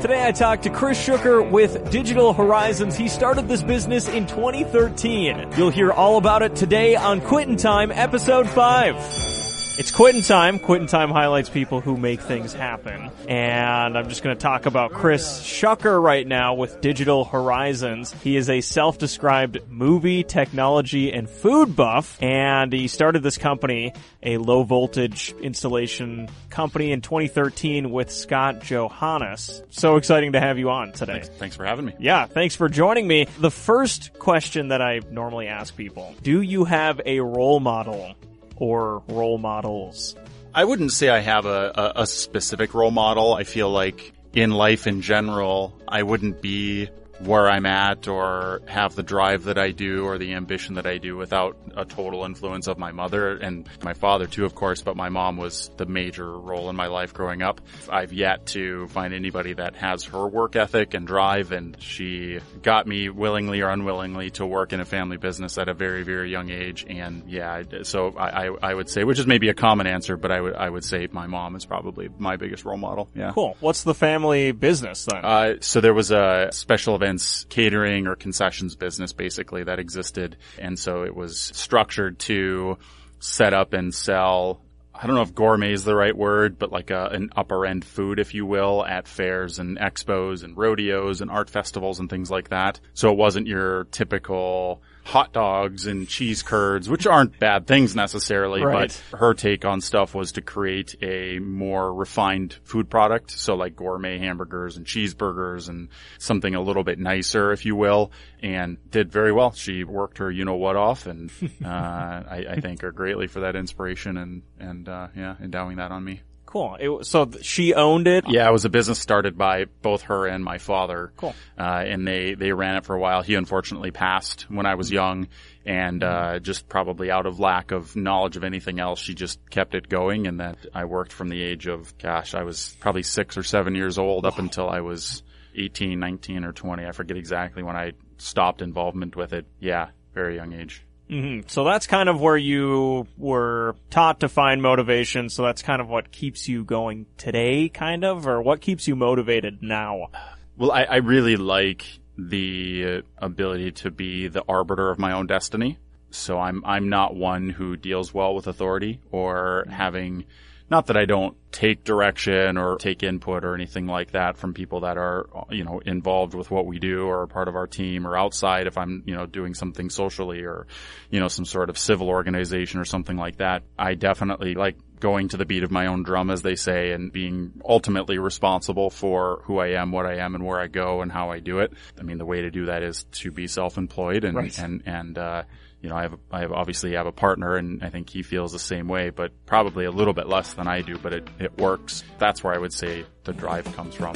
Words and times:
Today 0.00 0.26
I 0.26 0.32
talked 0.32 0.62
to 0.62 0.70
Chris 0.70 0.98
Schucker 0.98 1.50
with 1.50 1.90
Digital 1.90 2.32
Horizons. 2.32 2.96
He 2.96 3.06
started 3.06 3.48
this 3.48 3.62
business 3.62 4.08
in 4.08 4.26
2013. 4.26 5.52
You'll 5.58 5.68
hear 5.68 5.92
all 5.92 6.16
about 6.16 6.40
it 6.40 6.56
today 6.56 6.96
on 6.96 7.20
Quittin' 7.20 7.58
Time, 7.58 7.92
episode 7.92 8.48
5. 8.48 9.39
It's 9.80 9.90
Quittin' 9.90 10.20
Time. 10.20 10.58
Quittin' 10.58 10.88
Time 10.88 11.08
highlights 11.08 11.48
people 11.48 11.80
who 11.80 11.96
make 11.96 12.20
things 12.20 12.52
happen. 12.52 13.10
And 13.26 13.96
I'm 13.96 14.10
just 14.10 14.22
going 14.22 14.36
to 14.36 14.42
talk 14.42 14.66
about 14.66 14.92
Chris 14.92 15.40
Schucker 15.40 16.02
right 16.02 16.26
now 16.26 16.52
with 16.52 16.82
Digital 16.82 17.24
Horizons. 17.24 18.12
He 18.22 18.36
is 18.36 18.50
a 18.50 18.60
self-described 18.60 19.70
movie, 19.70 20.22
technology, 20.22 21.10
and 21.10 21.30
food 21.30 21.74
buff. 21.74 22.22
And 22.22 22.70
he 22.70 22.88
started 22.88 23.22
this 23.22 23.38
company, 23.38 23.94
a 24.22 24.36
low 24.36 24.64
voltage 24.64 25.34
installation 25.40 26.28
company 26.50 26.92
in 26.92 27.00
2013 27.00 27.90
with 27.90 28.10
Scott 28.10 28.60
Johannes. 28.60 29.62
So 29.70 29.96
exciting 29.96 30.32
to 30.32 30.40
have 30.40 30.58
you 30.58 30.68
on 30.68 30.92
today. 30.92 31.20
Thanks, 31.20 31.28
thanks 31.38 31.56
for 31.56 31.64
having 31.64 31.86
me. 31.86 31.94
Yeah, 31.98 32.26
thanks 32.26 32.54
for 32.54 32.68
joining 32.68 33.08
me. 33.08 33.28
The 33.38 33.50
first 33.50 34.12
question 34.18 34.68
that 34.68 34.82
I 34.82 35.00
normally 35.10 35.46
ask 35.46 35.74
people, 35.74 36.14
do 36.22 36.42
you 36.42 36.66
have 36.66 37.00
a 37.06 37.20
role 37.20 37.60
model 37.60 38.14
or 38.60 39.02
role 39.08 39.38
models? 39.38 40.14
I 40.54 40.64
wouldn't 40.64 40.92
say 40.92 41.08
I 41.08 41.18
have 41.18 41.46
a, 41.46 41.72
a, 41.74 42.02
a, 42.02 42.06
specific 42.06 42.74
role 42.74 42.90
model. 42.90 43.34
I 43.34 43.44
feel 43.44 43.70
like 43.70 44.12
in 44.32 44.50
life 44.50 44.86
in 44.86 45.00
general, 45.00 45.76
I 45.88 46.02
wouldn't 46.02 46.40
be 46.42 46.88
where 47.20 47.48
I'm 47.48 47.66
at 47.66 48.08
or 48.08 48.62
have 48.66 48.94
the 48.94 49.02
drive 49.02 49.44
that 49.44 49.58
I 49.58 49.72
do 49.72 50.06
or 50.06 50.16
the 50.16 50.32
ambition 50.34 50.76
that 50.76 50.86
I 50.86 50.98
do 50.98 51.16
without 51.16 51.56
a 51.76 51.84
total 51.84 52.24
influence 52.24 52.66
of 52.66 52.78
my 52.78 52.92
mother 52.92 53.36
and 53.36 53.68
my 53.82 53.92
father 53.92 54.26
too, 54.26 54.44
of 54.44 54.54
course, 54.54 54.80
but 54.80 54.96
my 54.96 55.10
mom 55.10 55.36
was 55.36 55.70
the 55.76 55.84
major 55.84 56.38
role 56.38 56.70
in 56.70 56.76
my 56.76 56.86
life 56.86 57.12
growing 57.12 57.42
up. 57.42 57.60
I've 57.90 58.12
yet 58.12 58.46
to 58.46 58.88
find 58.88 59.12
anybody 59.12 59.52
that 59.52 59.76
has 59.76 60.04
her 60.04 60.26
work 60.26 60.56
ethic 60.56 60.94
and 60.94 61.06
drive 61.06 61.52
and 61.52 61.76
she 61.80 62.40
got 62.62 62.86
me 62.86 63.10
willingly 63.10 63.60
or 63.60 63.68
unwillingly 63.68 64.30
to 64.30 64.46
work 64.46 64.72
in 64.72 64.80
a 64.80 64.86
family 64.86 65.18
business 65.18 65.58
at 65.58 65.68
a 65.68 65.74
very, 65.74 66.02
very 66.02 66.30
young 66.30 66.50
age. 66.50 66.86
And 66.88 67.24
yeah, 67.28 67.62
so 67.82 68.14
I, 68.16 68.46
I, 68.46 68.70
I 68.70 68.74
would 68.74 68.88
say, 68.88 69.04
which 69.04 69.18
is 69.18 69.26
maybe 69.26 69.50
a 69.50 69.54
common 69.54 69.86
answer, 69.86 70.16
but 70.16 70.32
I 70.32 70.40
would, 70.40 70.54
I 70.54 70.70
would 70.70 70.84
say 70.84 71.06
my 71.12 71.26
mom 71.26 71.54
is 71.54 71.66
probably 71.66 72.08
my 72.18 72.36
biggest 72.36 72.64
role 72.64 72.78
model. 72.78 73.10
Yeah. 73.14 73.32
Cool. 73.34 73.56
What's 73.60 73.82
the 73.82 73.94
family 73.94 74.52
business 74.52 75.04
then? 75.04 75.22
Uh, 75.22 75.54
so 75.60 75.82
there 75.82 75.94
was 75.94 76.10
a 76.10 76.48
special 76.52 76.96
event 76.96 77.09
catering 77.48 78.06
or 78.06 78.16
concessions 78.16 78.76
business 78.76 79.12
basically 79.12 79.64
that 79.64 79.78
existed. 79.78 80.36
And 80.58 80.78
so 80.78 81.02
it 81.04 81.14
was 81.14 81.38
structured 81.38 82.18
to 82.20 82.78
set 83.18 83.54
up 83.54 83.72
and 83.72 83.94
sell 83.94 84.62
I 85.02 85.06
don't 85.06 85.16
know 85.16 85.22
if 85.22 85.34
gourmet 85.34 85.72
is 85.72 85.84
the 85.84 85.94
right 85.94 86.14
word, 86.14 86.58
but 86.58 86.72
like 86.72 86.90
a, 86.90 87.06
an 87.06 87.30
upper 87.34 87.64
end 87.64 87.86
food, 87.86 88.18
if 88.18 88.34
you 88.34 88.44
will, 88.44 88.84
at 88.84 89.08
fairs 89.08 89.58
and 89.58 89.78
expos 89.78 90.44
and 90.44 90.54
rodeos 90.58 91.22
and 91.22 91.30
art 91.30 91.48
festivals 91.48 92.00
and 92.00 92.10
things 92.10 92.30
like 92.30 92.50
that. 92.50 92.80
So 92.92 93.10
it 93.10 93.16
wasn't 93.16 93.46
your 93.46 93.84
typical 93.84 94.82
hot 95.10 95.32
dogs 95.32 95.86
and 95.86 96.08
cheese 96.08 96.42
curds, 96.42 96.88
which 96.88 97.04
aren't 97.04 97.36
bad 97.40 97.66
things 97.66 97.96
necessarily, 97.96 98.62
right. 98.62 99.02
but 99.10 99.18
her 99.18 99.34
take 99.34 99.64
on 99.64 99.80
stuff 99.80 100.14
was 100.14 100.30
to 100.32 100.40
create 100.40 100.94
a 101.02 101.40
more 101.40 101.92
refined 101.92 102.56
food 102.62 102.88
product. 102.88 103.32
So 103.32 103.54
like 103.54 103.74
gourmet 103.74 104.18
hamburgers 104.18 104.76
and 104.76 104.86
cheeseburgers 104.86 105.68
and 105.68 105.88
something 106.18 106.54
a 106.54 106.60
little 106.60 106.84
bit 106.84 107.00
nicer, 107.00 107.52
if 107.52 107.66
you 107.66 107.74
will, 107.74 108.12
and 108.40 108.78
did 108.88 109.10
very 109.10 109.32
well. 109.32 109.50
She 109.50 109.82
worked 109.82 110.18
her 110.18 110.30
you 110.30 110.44
know 110.44 110.54
what 110.54 110.76
off 110.76 111.06
and, 111.06 111.30
uh, 111.64 111.68
I, 111.68 112.46
I 112.48 112.60
thank 112.60 112.82
her 112.82 112.92
greatly 112.92 113.26
for 113.26 113.40
that 113.40 113.56
inspiration 113.56 114.16
and, 114.16 114.42
and, 114.60 114.88
uh, 114.88 115.08
yeah, 115.16 115.34
endowing 115.42 115.78
that 115.78 115.90
on 115.90 116.04
me. 116.04 116.20
Cool. 116.50 116.76
It, 116.80 117.06
so 117.06 117.26
th- 117.26 117.44
she 117.44 117.74
owned 117.74 118.08
it. 118.08 118.24
Yeah, 118.28 118.48
it 118.48 118.52
was 118.52 118.64
a 118.64 118.68
business 118.68 118.98
started 118.98 119.38
by 119.38 119.66
both 119.82 120.02
her 120.02 120.26
and 120.26 120.42
my 120.42 120.58
father. 120.58 121.12
Cool. 121.16 121.32
Uh, 121.56 121.84
and 121.86 122.06
they 122.06 122.34
they 122.34 122.52
ran 122.52 122.76
it 122.76 122.84
for 122.84 122.96
a 122.96 122.98
while. 122.98 123.22
He 123.22 123.36
unfortunately 123.36 123.92
passed 123.92 124.50
when 124.50 124.66
I 124.66 124.74
was 124.74 124.90
young, 124.90 125.28
and 125.64 126.02
uh, 126.02 126.40
just 126.40 126.68
probably 126.68 127.08
out 127.08 127.26
of 127.26 127.38
lack 127.38 127.70
of 127.70 127.94
knowledge 127.94 128.36
of 128.36 128.42
anything 128.42 128.80
else, 128.80 128.98
she 128.98 129.14
just 129.14 129.38
kept 129.48 129.76
it 129.76 129.88
going. 129.88 130.26
And 130.26 130.40
that 130.40 130.58
I 130.74 130.86
worked 130.86 131.12
from 131.12 131.28
the 131.28 131.40
age 131.40 131.68
of 131.68 131.96
gosh, 131.98 132.34
I 132.34 132.42
was 132.42 132.76
probably 132.80 133.04
six 133.04 133.36
or 133.38 133.44
seven 133.44 133.76
years 133.76 133.96
old 133.96 134.26
up 134.26 134.40
until 134.40 134.68
I 134.68 134.80
was 134.80 135.22
18, 135.54 136.00
19, 136.00 136.44
or 136.44 136.52
20. 136.52 136.84
I 136.84 136.90
forget 136.90 137.16
exactly 137.16 137.62
when 137.62 137.76
I 137.76 137.92
stopped 138.18 138.60
involvement 138.60 139.14
with 139.14 139.32
it. 139.32 139.46
Yeah, 139.60 139.90
very 140.14 140.34
young 140.34 140.52
age. 140.52 140.84
Mm-hmm. 141.10 141.48
So 141.48 141.64
that's 141.64 141.86
kind 141.86 142.08
of 142.08 142.20
where 142.20 142.36
you 142.36 143.06
were 143.18 143.74
taught 143.90 144.20
to 144.20 144.28
find 144.28 144.62
motivation. 144.62 145.28
So 145.28 145.42
that's 145.42 145.60
kind 145.60 145.80
of 145.82 145.88
what 145.88 146.12
keeps 146.12 146.48
you 146.48 146.64
going 146.64 147.06
today, 147.16 147.68
kind 147.68 148.04
of, 148.04 148.28
or 148.28 148.40
what 148.40 148.60
keeps 148.60 148.86
you 148.86 148.94
motivated 148.94 149.60
now? 149.60 150.08
Well, 150.56 150.70
I, 150.70 150.84
I 150.84 150.96
really 150.96 151.36
like 151.36 151.84
the 152.16 153.02
ability 153.18 153.72
to 153.72 153.90
be 153.90 154.28
the 154.28 154.44
arbiter 154.48 154.90
of 154.90 154.98
my 154.98 155.12
own 155.12 155.26
destiny. 155.26 155.78
So 156.10 156.38
I'm 156.38 156.62
I'm 156.64 156.88
not 156.88 157.14
one 157.14 157.50
who 157.50 157.76
deals 157.76 158.12
well 158.12 158.34
with 158.34 158.46
authority 158.46 159.00
or 159.10 159.64
having 159.70 160.24
not 160.70 160.86
that 160.86 160.96
I 160.96 161.04
don't 161.04 161.36
take 161.50 161.82
direction 161.82 162.56
or 162.56 162.76
take 162.76 163.02
input 163.02 163.44
or 163.44 163.54
anything 163.54 163.86
like 163.86 164.12
that 164.12 164.36
from 164.36 164.54
people 164.54 164.80
that 164.80 164.96
are, 164.96 165.26
you 165.50 165.64
know, 165.64 165.80
involved 165.80 166.32
with 166.32 166.48
what 166.50 166.64
we 166.64 166.78
do 166.78 167.06
or 167.06 167.26
part 167.26 167.48
of 167.48 167.56
our 167.56 167.66
team 167.66 168.06
or 168.06 168.16
outside 168.16 168.68
if 168.68 168.78
I'm, 168.78 169.02
you 169.04 169.16
know, 169.16 169.26
doing 169.26 169.54
something 169.54 169.90
socially 169.90 170.42
or, 170.42 170.68
you 171.10 171.18
know, 171.18 171.26
some 171.26 171.44
sort 171.44 171.70
of 171.70 171.76
civil 171.76 172.08
organization 172.08 172.78
or 172.78 172.84
something 172.84 173.16
like 173.16 173.38
that. 173.38 173.64
I 173.76 173.94
definitely 173.94 174.54
like 174.54 174.76
going 175.00 175.28
to 175.30 175.36
the 175.36 175.44
beat 175.44 175.64
of 175.64 175.72
my 175.72 175.86
own 175.86 176.04
drum, 176.04 176.30
as 176.30 176.42
they 176.42 176.54
say, 176.54 176.92
and 176.92 177.10
being 177.10 177.60
ultimately 177.64 178.18
responsible 178.18 178.90
for 178.90 179.42
who 179.44 179.58
I 179.58 179.80
am, 179.80 179.90
what 179.90 180.06
I 180.06 180.18
am, 180.18 180.36
and 180.36 180.46
where 180.46 180.60
I 180.60 180.68
go 180.68 181.02
and 181.02 181.10
how 181.10 181.30
I 181.30 181.40
do 181.40 181.58
it. 181.60 181.72
I 181.98 182.02
mean, 182.02 182.18
the 182.18 182.26
way 182.26 182.42
to 182.42 182.50
do 182.50 182.66
that 182.66 182.84
is 182.84 183.04
to 183.12 183.32
be 183.32 183.48
self-employed 183.48 184.22
and, 184.24 184.36
right. 184.36 184.56
and, 184.58 184.82
and, 184.86 185.18
uh, 185.18 185.42
you 185.80 185.88
know, 185.88 185.96
I 185.96 186.02
have, 186.02 186.18
I 186.30 186.40
have 186.40 186.52
obviously 186.52 186.92
have 186.92 187.06
a 187.06 187.12
partner 187.12 187.56
and 187.56 187.82
I 187.82 187.88
think 187.88 188.10
he 188.10 188.22
feels 188.22 188.52
the 188.52 188.58
same 188.58 188.88
way, 188.88 189.10
but 189.10 189.32
probably 189.46 189.84
a 189.84 189.90
little 189.90 190.14
bit 190.14 190.28
less 190.28 190.54
than 190.54 190.68
I 190.68 190.82
do, 190.82 190.98
but 190.98 191.12
it, 191.12 191.28
it 191.38 191.58
works. 191.58 192.04
That's 192.18 192.44
where 192.44 192.54
I 192.54 192.58
would 192.58 192.72
say 192.72 193.04
the 193.24 193.32
drive 193.32 193.64
comes 193.76 193.94
from. 193.94 194.14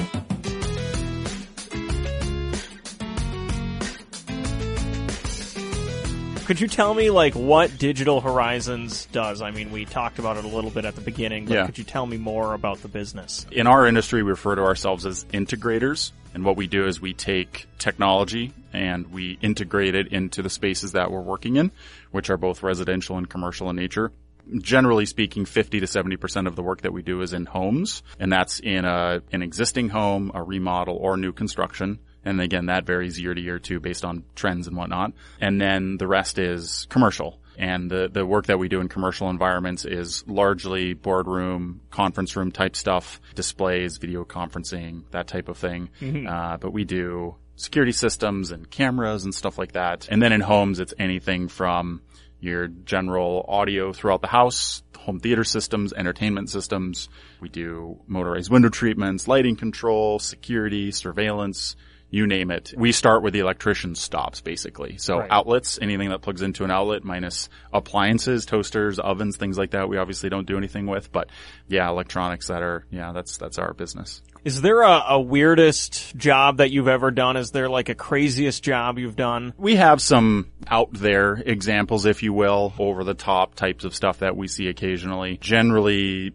Could 6.44 6.60
you 6.60 6.68
tell 6.68 6.92
me 6.92 7.08
like 7.08 7.34
what 7.34 7.78
Digital 7.78 8.20
Horizons 8.20 9.06
does? 9.06 9.40
I 9.40 9.50
mean, 9.50 9.72
we 9.72 9.86
talked 9.86 10.18
about 10.18 10.36
it 10.36 10.44
a 10.44 10.48
little 10.48 10.70
bit 10.70 10.84
at 10.84 10.94
the 10.94 11.00
beginning, 11.00 11.46
but 11.46 11.54
yeah. 11.54 11.64
could 11.64 11.78
you 11.78 11.84
tell 11.84 12.04
me 12.04 12.18
more 12.18 12.52
about 12.52 12.82
the 12.82 12.88
business? 12.88 13.46
In 13.50 13.66
our 13.66 13.86
industry, 13.86 14.22
we 14.22 14.28
refer 14.28 14.54
to 14.54 14.62
ourselves 14.62 15.06
as 15.06 15.24
integrators. 15.32 16.12
And 16.34 16.44
what 16.44 16.58
we 16.58 16.66
do 16.66 16.86
is 16.86 17.00
we 17.00 17.14
take 17.14 17.66
technology 17.78 18.52
and 18.74 19.10
we 19.10 19.38
integrate 19.40 19.94
it 19.94 20.08
into 20.08 20.42
the 20.42 20.50
spaces 20.50 20.92
that 20.92 21.10
we're 21.10 21.22
working 21.22 21.56
in, 21.56 21.70
which 22.10 22.28
are 22.28 22.36
both 22.36 22.62
residential 22.62 23.16
and 23.16 23.28
commercial 23.28 23.70
in 23.70 23.76
nature. 23.76 24.12
Generally 24.58 25.06
speaking, 25.06 25.46
50 25.46 25.80
to 25.80 25.86
70% 25.86 26.46
of 26.46 26.56
the 26.56 26.62
work 26.62 26.82
that 26.82 26.92
we 26.92 27.00
do 27.00 27.22
is 27.22 27.32
in 27.32 27.46
homes, 27.46 28.02
and 28.20 28.30
that's 28.30 28.60
in 28.60 28.84
a, 28.84 29.22
an 29.32 29.40
existing 29.40 29.88
home, 29.88 30.30
a 30.34 30.42
remodel, 30.42 30.96
or 30.96 31.16
new 31.16 31.32
construction. 31.32 32.00
And 32.24 32.40
again, 32.40 32.66
that 32.66 32.86
varies 32.86 33.20
year 33.20 33.34
to 33.34 33.40
year 33.40 33.58
too 33.58 33.80
based 33.80 34.04
on 34.04 34.24
trends 34.34 34.66
and 34.66 34.76
whatnot. 34.76 35.12
And 35.40 35.60
then 35.60 35.96
the 35.98 36.06
rest 36.06 36.38
is 36.38 36.86
commercial. 36.90 37.38
And 37.56 37.90
the, 37.90 38.08
the 38.12 38.26
work 38.26 38.46
that 38.46 38.58
we 38.58 38.68
do 38.68 38.80
in 38.80 38.88
commercial 38.88 39.30
environments 39.30 39.84
is 39.84 40.24
largely 40.26 40.94
boardroom, 40.94 41.82
conference 41.90 42.34
room 42.34 42.50
type 42.50 42.74
stuff, 42.74 43.20
displays, 43.34 43.98
video 43.98 44.24
conferencing, 44.24 45.04
that 45.12 45.28
type 45.28 45.48
of 45.48 45.56
thing. 45.56 45.90
Mm-hmm. 46.00 46.26
Uh, 46.26 46.56
but 46.56 46.72
we 46.72 46.84
do 46.84 47.36
security 47.56 47.92
systems 47.92 48.50
and 48.50 48.68
cameras 48.68 49.24
and 49.24 49.34
stuff 49.34 49.58
like 49.58 49.72
that. 49.72 50.08
And 50.10 50.20
then 50.20 50.32
in 50.32 50.40
homes, 50.40 50.80
it's 50.80 50.94
anything 50.98 51.48
from 51.48 52.02
your 52.40 52.68
general 52.68 53.44
audio 53.48 53.92
throughout 53.92 54.20
the 54.20 54.28
house, 54.28 54.82
home 54.98 55.20
theater 55.20 55.44
systems, 55.44 55.92
entertainment 55.92 56.50
systems. 56.50 57.08
We 57.40 57.48
do 57.48 58.00
motorized 58.06 58.50
window 58.50 58.68
treatments, 58.68 59.28
lighting 59.28 59.56
control, 59.56 60.18
security, 60.18 60.90
surveillance, 60.90 61.76
you 62.14 62.26
name 62.26 62.50
it. 62.50 62.72
We 62.76 62.92
start 62.92 63.22
where 63.22 63.32
the 63.32 63.40
electrician 63.40 63.96
stops, 63.96 64.40
basically. 64.40 64.98
So 64.98 65.18
right. 65.18 65.30
outlets, 65.30 65.78
anything 65.82 66.10
that 66.10 66.22
plugs 66.22 66.42
into 66.42 66.62
an 66.62 66.70
outlet, 66.70 67.02
minus 67.02 67.48
appliances, 67.72 68.46
toasters, 68.46 69.00
ovens, 69.00 69.36
things 69.36 69.58
like 69.58 69.72
that. 69.72 69.88
We 69.88 69.98
obviously 69.98 70.28
don't 70.28 70.46
do 70.46 70.56
anything 70.56 70.86
with, 70.86 71.10
but 71.10 71.28
yeah, 71.66 71.88
electronics 71.88 72.46
that 72.48 72.62
are, 72.62 72.86
yeah, 72.90 73.12
that's 73.12 73.36
that's 73.36 73.58
our 73.58 73.74
business. 73.74 74.22
Is 74.44 74.60
there 74.60 74.82
a, 74.82 75.04
a 75.08 75.20
weirdest 75.20 76.14
job 76.16 76.58
that 76.58 76.70
you've 76.70 76.86
ever 76.86 77.10
done? 77.10 77.36
Is 77.36 77.50
there 77.50 77.68
like 77.68 77.88
a 77.88 77.94
craziest 77.94 78.62
job 78.62 78.98
you've 78.98 79.16
done? 79.16 79.54
We 79.56 79.76
have 79.76 80.02
some 80.02 80.52
out 80.68 80.92
there 80.92 81.34
examples, 81.34 82.04
if 82.04 82.22
you 82.22 82.32
will, 82.32 82.74
over 82.78 83.04
the 83.04 83.14
top 83.14 83.54
types 83.54 83.84
of 83.84 83.94
stuff 83.94 84.18
that 84.18 84.36
we 84.36 84.46
see 84.46 84.68
occasionally. 84.68 85.38
Generally, 85.40 86.34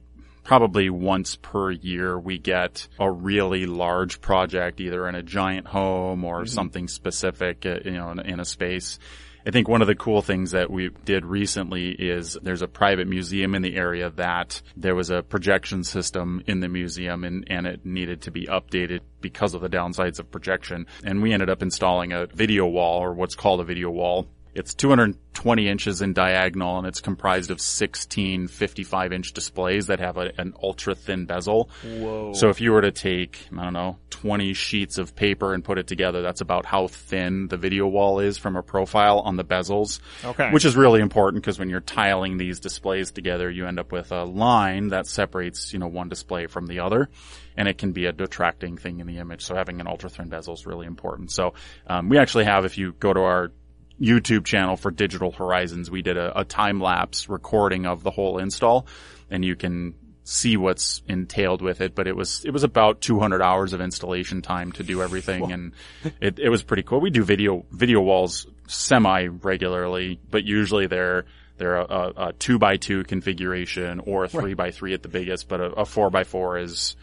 probably 0.49 0.89
once 0.89 1.35
per 1.35 1.69
year 1.69 2.17
we 2.17 2.39
get 2.39 2.87
a 2.99 3.11
really 3.11 3.67
large 3.67 4.19
project, 4.19 4.81
either 4.81 5.07
in 5.07 5.13
a 5.13 5.21
giant 5.21 5.67
home 5.67 6.25
or 6.25 6.37
mm-hmm. 6.37 6.47
something 6.47 6.87
specific, 6.87 7.67
uh, 7.67 7.77
you 7.85 7.91
know, 7.91 8.09
in, 8.09 8.19
in, 8.21 8.39
a 8.39 8.45
space. 8.45 8.97
I 9.45 9.51
think 9.51 9.67
one 9.67 9.83
of 9.83 9.87
the 9.87 9.93
cool 9.93 10.23
things 10.23 10.49
that 10.51 10.71
we 10.71 10.89
did 11.05 11.23
recently 11.23 11.91
is 11.91 12.35
there's 12.41 12.63
a 12.63 12.67
private 12.67 13.07
museum 13.07 13.53
in 13.53 13.61
the 13.61 13.75
area 13.75 14.09
that 14.15 14.59
there 14.75 14.95
was 14.95 15.11
a 15.11 15.21
projection 15.21 15.83
system 15.83 16.41
in 16.47 16.61
the 16.61 16.67
museum 16.67 17.25
and, 17.25 17.45
and 17.47 17.67
it 17.67 17.85
needed 17.85 18.23
to 18.23 18.31
be 18.31 18.47
updated 18.47 19.01
because 19.21 19.53
of 19.53 19.61
the 19.61 19.69
downsides 19.69 20.19
of 20.19 20.31
projection. 20.31 20.87
And 21.03 21.21
we 21.21 21.31
ended 21.31 21.51
up 21.51 21.61
installing 21.61 22.11
a 22.11 22.25
video 22.25 22.65
wall 22.65 23.03
or 23.03 23.13
what's 23.13 23.35
called 23.35 23.61
a 23.61 23.65
video 23.65 23.91
wall 23.91 24.27
it's 24.53 24.73
220 24.73 25.67
inches 25.67 26.01
in 26.01 26.13
diagonal 26.13 26.77
and 26.77 26.87
it's 26.87 27.01
comprised 27.01 27.51
of 27.51 27.61
16 27.61 28.47
55 28.47 29.13
inch 29.13 29.33
displays 29.33 29.87
that 29.87 29.99
have 29.99 30.17
a, 30.17 30.31
an 30.37 30.53
ultra 30.61 30.95
thin 30.95 31.25
bezel. 31.25 31.69
Whoa. 31.83 32.33
So 32.33 32.49
if 32.49 32.59
you 32.61 32.71
were 32.71 32.81
to 32.81 32.91
take, 32.91 33.47
I 33.57 33.63
don't 33.63 33.73
know, 33.73 33.97
20 34.09 34.53
sheets 34.53 34.97
of 34.97 35.15
paper 35.15 35.53
and 35.53 35.63
put 35.63 35.77
it 35.77 35.87
together, 35.87 36.21
that's 36.21 36.41
about 36.41 36.65
how 36.65 36.87
thin 36.87 37.47
the 37.47 37.57
video 37.57 37.87
wall 37.87 38.19
is 38.19 38.37
from 38.37 38.55
a 38.55 38.63
profile 38.63 39.19
on 39.19 39.35
the 39.35 39.45
bezels. 39.45 39.99
Okay. 40.23 40.51
Which 40.51 40.65
is 40.65 40.75
really 40.75 41.01
important 41.01 41.43
because 41.43 41.59
when 41.59 41.69
you're 41.69 41.79
tiling 41.79 42.37
these 42.37 42.59
displays 42.59 43.11
together, 43.11 43.49
you 43.49 43.67
end 43.67 43.79
up 43.79 43.91
with 43.91 44.11
a 44.11 44.23
line 44.23 44.89
that 44.89 45.07
separates, 45.07 45.73
you 45.73 45.79
know, 45.79 45.87
one 45.87 46.09
display 46.09 46.47
from 46.47 46.67
the 46.67 46.79
other 46.79 47.09
and 47.55 47.67
it 47.67 47.77
can 47.77 47.91
be 47.91 48.05
a 48.05 48.13
detracting 48.13 48.77
thing 48.77 48.99
in 48.99 49.07
the 49.07 49.17
image. 49.17 49.43
So 49.43 49.53
having 49.53 49.81
an 49.81 49.87
ultra 49.87 50.09
thin 50.09 50.29
bezel 50.29 50.53
is 50.53 50.65
really 50.65 50.87
important. 50.87 51.31
So 51.31 51.53
um, 51.87 52.07
we 52.07 52.17
actually 52.17 52.45
have, 52.45 52.63
if 52.63 52.77
you 52.77 52.93
go 52.93 53.13
to 53.13 53.19
our 53.19 53.51
YouTube 53.99 54.45
channel 54.45 54.77
for 54.77 54.91
Digital 54.91 55.31
Horizons, 55.31 55.91
we 55.91 56.01
did 56.01 56.17
a, 56.17 56.39
a 56.39 56.45
time 56.45 56.79
lapse 56.79 57.29
recording 57.29 57.85
of 57.85 58.03
the 58.03 58.11
whole 58.11 58.37
install, 58.37 58.87
and 59.29 59.43
you 59.43 59.55
can 59.55 59.95
see 60.23 60.57
what's 60.57 61.01
entailed 61.07 61.61
with 61.61 61.81
it. 61.81 61.95
But 61.95 62.07
it 62.07 62.15
was 62.15 62.43
it 62.45 62.51
was 62.51 62.63
about 62.63 63.01
200 63.01 63.41
hours 63.41 63.73
of 63.73 63.81
installation 63.81 64.41
time 64.41 64.71
to 64.73 64.83
do 64.83 65.01
everything, 65.01 65.51
and 65.51 65.73
it 66.21 66.39
it 66.39 66.49
was 66.49 66.63
pretty 66.63 66.83
cool. 66.83 67.01
We 67.01 67.09
do 67.09 67.23
video 67.23 67.65
video 67.71 68.01
walls 68.01 68.47
semi 68.67 69.27
regularly, 69.27 70.19
but 70.29 70.45
usually 70.45 70.87
they're 70.87 71.25
they're 71.57 71.77
a, 71.77 71.85
a, 71.85 72.27
a 72.27 72.33
two 72.33 72.57
by 72.57 72.77
two 72.77 73.03
configuration 73.03 73.99
or 73.99 74.23
a 74.23 74.29
three 74.29 74.53
by 74.53 74.71
three 74.71 74.93
at 74.93 75.03
the 75.03 75.09
biggest, 75.09 75.47
but 75.47 75.59
a, 75.59 75.65
a 75.71 75.85
four 75.85 76.09
by 76.09 76.23
four 76.23 76.57
is 76.57 76.95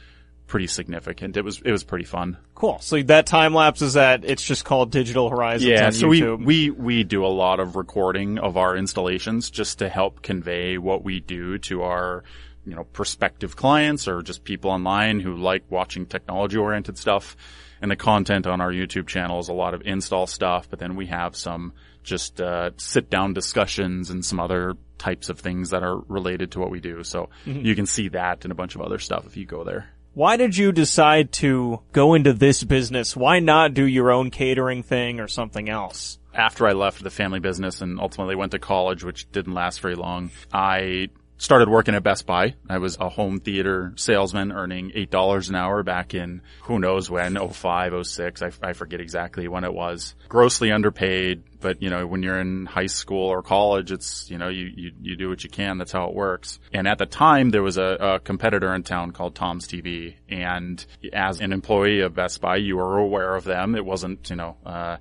pretty 0.46 0.66
significant. 0.68 1.36
It 1.36 1.44
was 1.44 1.60
it 1.64 1.72
was 1.72 1.84
pretty 1.84 2.04
fun. 2.04 2.36
Cool. 2.54 2.78
So 2.80 3.02
that 3.02 3.26
time 3.26 3.54
lapse 3.54 3.82
is 3.82 3.94
that 3.94 4.24
it's 4.24 4.42
just 4.44 4.64
called 4.64 4.90
Digital 4.90 5.28
Horizons 5.28 5.68
Yeah, 5.68 5.86
on 5.86 5.92
so 5.92 6.06
YouTube. 6.08 6.38
we, 6.44 6.70
we 6.70 6.70
we 6.70 7.04
do 7.04 7.24
a 7.24 7.28
lot 7.28 7.60
of 7.60 7.76
recording 7.76 8.38
of 8.38 8.56
our 8.56 8.76
installations 8.76 9.50
just 9.50 9.78
to 9.80 9.88
help 9.88 10.22
convey 10.22 10.78
what 10.78 11.04
we 11.04 11.20
do 11.20 11.58
to 11.58 11.82
our 11.82 12.24
you 12.64 12.74
know 12.74 12.84
prospective 12.84 13.56
clients 13.56 14.08
or 14.08 14.22
just 14.22 14.44
people 14.44 14.70
online 14.70 15.20
who 15.20 15.34
like 15.36 15.64
watching 15.70 16.06
technology 16.06 16.56
oriented 16.56 16.96
stuff. 16.98 17.36
And 17.82 17.90
the 17.90 17.96
content 17.96 18.46
on 18.46 18.62
our 18.62 18.70
YouTube 18.72 19.06
channel 19.06 19.38
is 19.38 19.48
a 19.48 19.52
lot 19.52 19.74
of 19.74 19.82
install 19.84 20.26
stuff, 20.26 20.68
but 20.70 20.78
then 20.78 20.96
we 20.96 21.06
have 21.08 21.36
some 21.36 21.74
just 22.02 22.40
uh, 22.40 22.70
sit 22.78 23.10
down 23.10 23.34
discussions 23.34 24.08
and 24.08 24.24
some 24.24 24.40
other 24.40 24.74
types 24.96 25.28
of 25.28 25.40
things 25.40 25.70
that 25.70 25.82
are 25.82 25.98
related 26.08 26.52
to 26.52 26.58
what 26.60 26.70
we 26.70 26.80
do. 26.80 27.02
So 27.04 27.28
Mm-hmm. 27.44 27.66
you 27.66 27.74
can 27.74 27.84
see 27.84 28.08
that 28.08 28.44
and 28.46 28.52
a 28.52 28.54
bunch 28.54 28.76
of 28.76 28.80
other 28.80 28.98
stuff 28.98 29.26
if 29.26 29.36
you 29.36 29.44
go 29.44 29.62
there. 29.62 29.90
Why 30.16 30.38
did 30.38 30.56
you 30.56 30.72
decide 30.72 31.30
to 31.32 31.80
go 31.92 32.14
into 32.14 32.32
this 32.32 32.64
business? 32.64 33.14
Why 33.14 33.38
not 33.38 33.74
do 33.74 33.84
your 33.84 34.10
own 34.10 34.30
catering 34.30 34.82
thing 34.82 35.20
or 35.20 35.28
something 35.28 35.68
else? 35.68 36.18
after 36.32 36.66
I 36.66 36.72
left 36.72 37.02
the 37.02 37.10
family 37.10 37.40
business 37.40 37.80
and 37.80 37.98
ultimately 37.98 38.34
went 38.34 38.52
to 38.52 38.58
college, 38.58 39.02
which 39.02 39.30
didn't 39.32 39.54
last 39.54 39.80
very 39.80 39.94
long, 39.94 40.30
I 40.52 41.08
started 41.38 41.68
working 41.68 41.94
at 41.94 42.02
Best 42.02 42.26
Buy. 42.26 42.54
I 42.68 42.78
was 42.78 42.96
a 42.98 43.08
home 43.08 43.40
theater 43.40 43.92
salesman 43.96 44.52
earning 44.52 44.90
$8 44.90 45.48
an 45.48 45.54
hour 45.54 45.82
back 45.82 46.14
in 46.14 46.42
who 46.62 46.78
knows 46.78 47.10
when, 47.10 47.36
05, 47.36 48.06
06. 48.06 48.42
I, 48.42 48.50
I 48.62 48.72
forget 48.72 49.00
exactly 49.00 49.48
when 49.48 49.64
it 49.64 49.72
was. 49.72 50.14
Grossly 50.28 50.72
underpaid, 50.72 51.42
but 51.60 51.82
you 51.82 51.90
know, 51.90 52.06
when 52.06 52.22
you're 52.22 52.40
in 52.40 52.66
high 52.66 52.86
school 52.86 53.26
or 53.28 53.42
college, 53.42 53.92
it's, 53.92 54.30
you 54.30 54.38
know, 54.38 54.48
you, 54.48 54.70
you, 54.74 54.92
you 55.00 55.16
do 55.16 55.28
what 55.28 55.44
you 55.44 55.50
can. 55.50 55.78
That's 55.78 55.92
how 55.92 56.08
it 56.08 56.14
works. 56.14 56.58
And 56.72 56.88
at 56.88 56.98
the 56.98 57.06
time, 57.06 57.50
there 57.50 57.62
was 57.62 57.76
a, 57.76 57.96
a 58.00 58.20
competitor 58.20 58.74
in 58.74 58.82
town 58.82 59.12
called 59.12 59.34
Tom's 59.34 59.66
TV. 59.66 60.14
And 60.28 60.84
as 61.12 61.40
an 61.40 61.52
employee 61.52 62.00
of 62.00 62.14
Best 62.14 62.40
Buy, 62.40 62.56
you 62.56 62.76
were 62.76 62.98
aware 62.98 63.34
of 63.34 63.44
them. 63.44 63.74
It 63.74 63.84
wasn't, 63.84 64.30
you 64.30 64.36
know, 64.36 64.56
uh, 64.64 64.96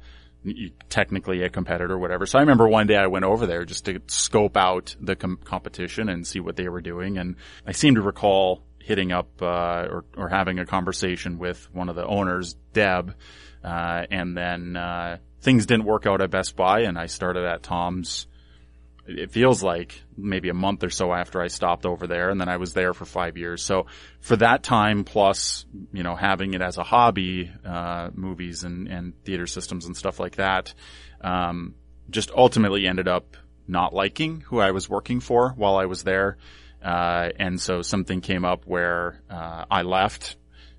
technically 0.89 1.44
a 1.44 1.50
competitor, 1.50 1.97
whatever. 1.97 2.25
So 2.25 2.38
I 2.38 2.42
remember 2.42 2.68
one 2.68 2.88
day 2.88 2.95
I 2.95 3.07
went 3.07 3.25
over 3.25 3.45
there 3.45 3.65
just 3.65 3.86
to 3.86 4.01
scope 4.07 4.57
out 4.57 4.95
the 5.00 5.15
com- 5.15 5.39
competition 5.44 6.09
and 6.09 6.25
see 6.25 6.39
what 6.39 6.56
they 6.56 6.69
were 6.69 6.81
doing. 6.81 7.18
And 7.18 7.36
I 7.65 7.71
seem 7.71 7.95
to 7.95 8.01
recall 8.01 8.63
hitting 8.80 9.12
up, 9.12 9.42
uh, 9.42 9.88
or, 9.89 10.06
or 10.15 10.30
having 10.30 10.59
a 10.59 10.65
conversation 10.65 11.39
with 11.39 11.68
one 11.74 11.89
of 11.89 11.95
the 11.95 12.06
owners, 12.06 12.56
Deb. 12.74 13.15
Uh, 13.63 14.06
and 14.12 14.38
then, 14.38 14.77
uh, 14.77 15.18
things 15.42 15.65
didn't 15.65 15.86
work 15.86 16.06
out 16.06 16.21
at 16.21 16.30
Best 16.30 16.56
Buy 16.56 16.81
and 16.81 16.97
I 16.97 17.06
started 17.06 17.45
at 17.45 17.63
Tom's. 17.63 18.27
It 19.07 19.31
feels 19.31 19.62
like 19.62 20.02
maybe 20.18 20.50
a 20.50 20.54
month 20.54 20.84
or 20.84 20.90
so 20.90 21.13
after 21.13 21.42
I 21.42 21.48
stopped 21.48 21.86
over 21.86 22.07
there 22.07 22.30
and 22.31 22.42
then 22.42 22.50
I 22.50 22.57
was 22.57 22.74
there 22.74 22.94
for 22.94 23.06
five 23.06 23.38
years. 23.38 23.63
So 23.63 23.86
for 24.19 24.36
that 24.38 24.63
time 24.63 25.04
plus, 25.04 25.66
you 25.94 26.02
know, 26.02 26.16
having 26.16 26.56
it 26.56 26.62
as 26.62 26.78
a 26.78 26.84
hobby, 26.84 27.52
uh, 27.63 28.10
movies 28.13 28.63
and, 28.63 28.88
and 28.88 29.13
theater 29.24 29.46
systems 29.46 29.86
and 29.86 29.96
stuff 29.96 30.19
like 30.19 30.38
that, 30.38 30.74
um, 31.22 31.75
just 32.10 32.31
ultimately 32.31 32.88
ended 32.88 33.07
up 33.07 33.38
not 33.68 33.94
liking 33.94 34.42
who 34.42 34.60
I 34.60 34.72
was 34.72 34.90
working 34.90 35.19
for 35.19 35.52
while 35.52 35.75
I 35.78 35.86
was 35.86 36.04
there. 36.04 36.38
Uh, 36.84 37.30
and 37.38 37.60
so 37.62 37.81
something 37.84 38.22
came 38.22 38.44
up 38.46 38.66
where, 38.66 39.22
uh, 39.30 39.66
I 39.69 39.84
left. 39.84 40.36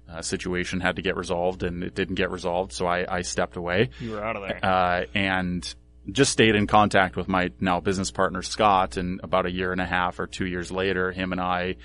A 0.08 0.22
situation 0.22 0.78
had 0.80 0.96
to 0.96 1.02
get 1.02 1.16
resolved 1.16 1.64
and 1.64 1.82
it 1.82 1.96
didn't 1.96 2.14
get 2.14 2.30
resolved. 2.30 2.72
So 2.72 2.86
I, 2.86 3.04
I 3.08 3.22
stepped 3.22 3.56
away 3.56 3.90
You 3.98 4.12
were 4.12 4.24
out 4.24 4.36
of 4.36 4.42
there. 4.42 4.60
uh, 4.64 5.04
and 5.14 5.74
just 6.10 6.32
stayed 6.32 6.54
in 6.54 6.66
contact 6.66 7.16
with 7.16 7.28
my 7.28 7.50
now 7.60 7.80
business 7.80 8.10
partner 8.10 8.42
Scott. 8.42 8.96
And 8.96 9.20
about 9.22 9.46
a 9.46 9.50
year 9.50 9.72
and 9.72 9.80
a 9.80 9.86
half 9.86 10.18
or 10.18 10.26
two 10.26 10.46
years 10.46 10.70
later, 10.70 11.12
him 11.12 11.32
and 11.32 11.40
I 11.40 11.76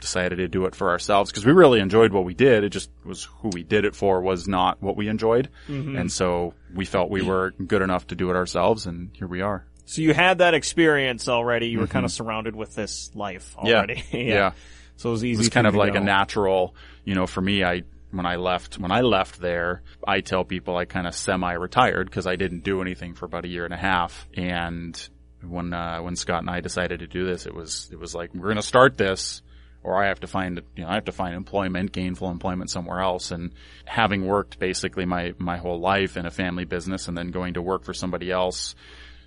decided 0.00 0.36
to 0.36 0.48
do 0.48 0.66
it 0.66 0.74
for 0.74 0.90
ourselves 0.90 1.30
because 1.30 1.46
we 1.46 1.52
really 1.52 1.80
enjoyed 1.80 2.12
what 2.12 2.24
we 2.24 2.34
did. 2.34 2.62
It 2.62 2.70
just 2.70 2.90
was 3.04 3.24
who 3.24 3.48
we 3.50 3.62
did 3.62 3.84
it 3.84 3.94
for 3.96 4.20
was 4.20 4.46
not 4.46 4.82
what 4.82 4.96
we 4.96 5.08
enjoyed, 5.08 5.48
and 5.96 6.12
so 6.12 6.52
we 6.74 6.84
felt 6.84 7.10
we 7.10 7.22
were 7.22 7.52
good 7.52 7.80
enough 7.80 8.06
to 8.08 8.14
do 8.14 8.28
it 8.30 8.36
ourselves. 8.36 8.86
And 8.86 9.10
here 9.14 9.28
we 9.28 9.40
are. 9.40 9.64
so 9.86 10.02
you 10.02 10.12
had 10.12 10.38
that 10.38 10.52
experience 10.54 11.28
already. 11.28 11.68
You 11.68 11.80
were 11.80 11.86
kind 11.86 12.04
of 12.04 12.12
surrounded 12.12 12.54
with 12.54 12.74
this 12.74 13.10
life 13.14 13.56
already. 13.56 13.94
Mm-hmm. 14.10 14.28
Yeah. 14.28 14.52
So 14.96 15.08
it 15.08 15.12
was 15.12 15.24
easy. 15.24 15.34
it 15.34 15.38
was 15.38 15.48
kind 15.48 15.66
of 15.66 15.74
like 15.74 15.94
go. 15.94 16.00
a 16.00 16.02
natural, 16.04 16.74
you 17.04 17.14
know, 17.16 17.26
for 17.26 17.40
me, 17.40 17.64
I, 17.64 17.82
when 18.14 18.26
I 18.26 18.36
left, 18.36 18.78
when 18.78 18.92
I 18.92 19.00
left 19.00 19.40
there, 19.40 19.82
I 20.06 20.20
tell 20.20 20.44
people 20.44 20.76
I 20.76 20.84
kind 20.84 21.06
of 21.06 21.14
semi-retired 21.14 22.06
because 22.08 22.26
I 22.26 22.36
didn't 22.36 22.64
do 22.64 22.80
anything 22.80 23.14
for 23.14 23.26
about 23.26 23.44
a 23.44 23.48
year 23.48 23.64
and 23.64 23.74
a 23.74 23.78
half. 23.78 24.28
And 24.36 25.08
when, 25.42 25.72
uh, 25.72 25.98
when 25.98 26.16
Scott 26.16 26.40
and 26.40 26.50
I 26.50 26.60
decided 26.60 27.00
to 27.00 27.06
do 27.06 27.26
this, 27.26 27.46
it 27.46 27.54
was, 27.54 27.88
it 27.92 27.98
was 27.98 28.14
like, 28.14 28.32
we're 28.34 28.42
going 28.42 28.56
to 28.56 28.62
start 28.62 28.96
this 28.96 29.42
or 29.84 30.02
I 30.02 30.08
have 30.08 30.20
to 30.20 30.26
find, 30.26 30.60
you 30.76 30.82
know, 30.82 30.88
I 30.88 30.94
have 30.94 31.04
to 31.04 31.12
find 31.12 31.34
employment, 31.34 31.92
gainful 31.92 32.30
employment 32.30 32.70
somewhere 32.70 33.00
else. 33.00 33.30
And 33.30 33.52
having 33.84 34.26
worked 34.26 34.58
basically 34.58 35.04
my, 35.04 35.34
my 35.38 35.58
whole 35.58 35.78
life 35.78 36.16
in 36.16 36.24
a 36.24 36.30
family 36.30 36.64
business 36.64 37.06
and 37.06 37.16
then 37.16 37.30
going 37.30 37.54
to 37.54 37.62
work 37.62 37.84
for 37.84 37.92
somebody 37.92 38.30
else, 38.30 38.74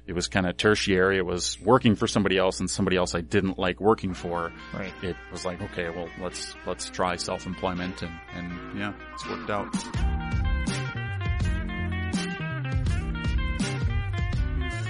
it 0.07 0.13
was 0.13 0.27
kind 0.27 0.47
of 0.47 0.55
tertiary. 0.57 1.17
It 1.17 1.25
was 1.25 1.59
working 1.61 1.95
for 1.95 2.07
somebody 2.07 2.37
else 2.37 2.59
and 2.59 2.69
somebody 2.69 2.97
else 2.97 3.13
I 3.13 3.21
didn't 3.21 3.59
like 3.59 3.79
working 3.81 4.13
for 4.13 4.53
Right. 4.73 4.93
it 5.03 5.15
was 5.31 5.45
like, 5.45 5.61
okay, 5.61 5.89
well, 5.89 6.07
let's 6.21 6.55
let's 6.65 6.89
try 6.89 7.17
self-employment, 7.17 8.01
and 8.01 8.11
and 8.33 8.79
yeah, 8.79 8.93
it's 9.13 9.27
worked 9.27 9.49
out. 9.49 9.73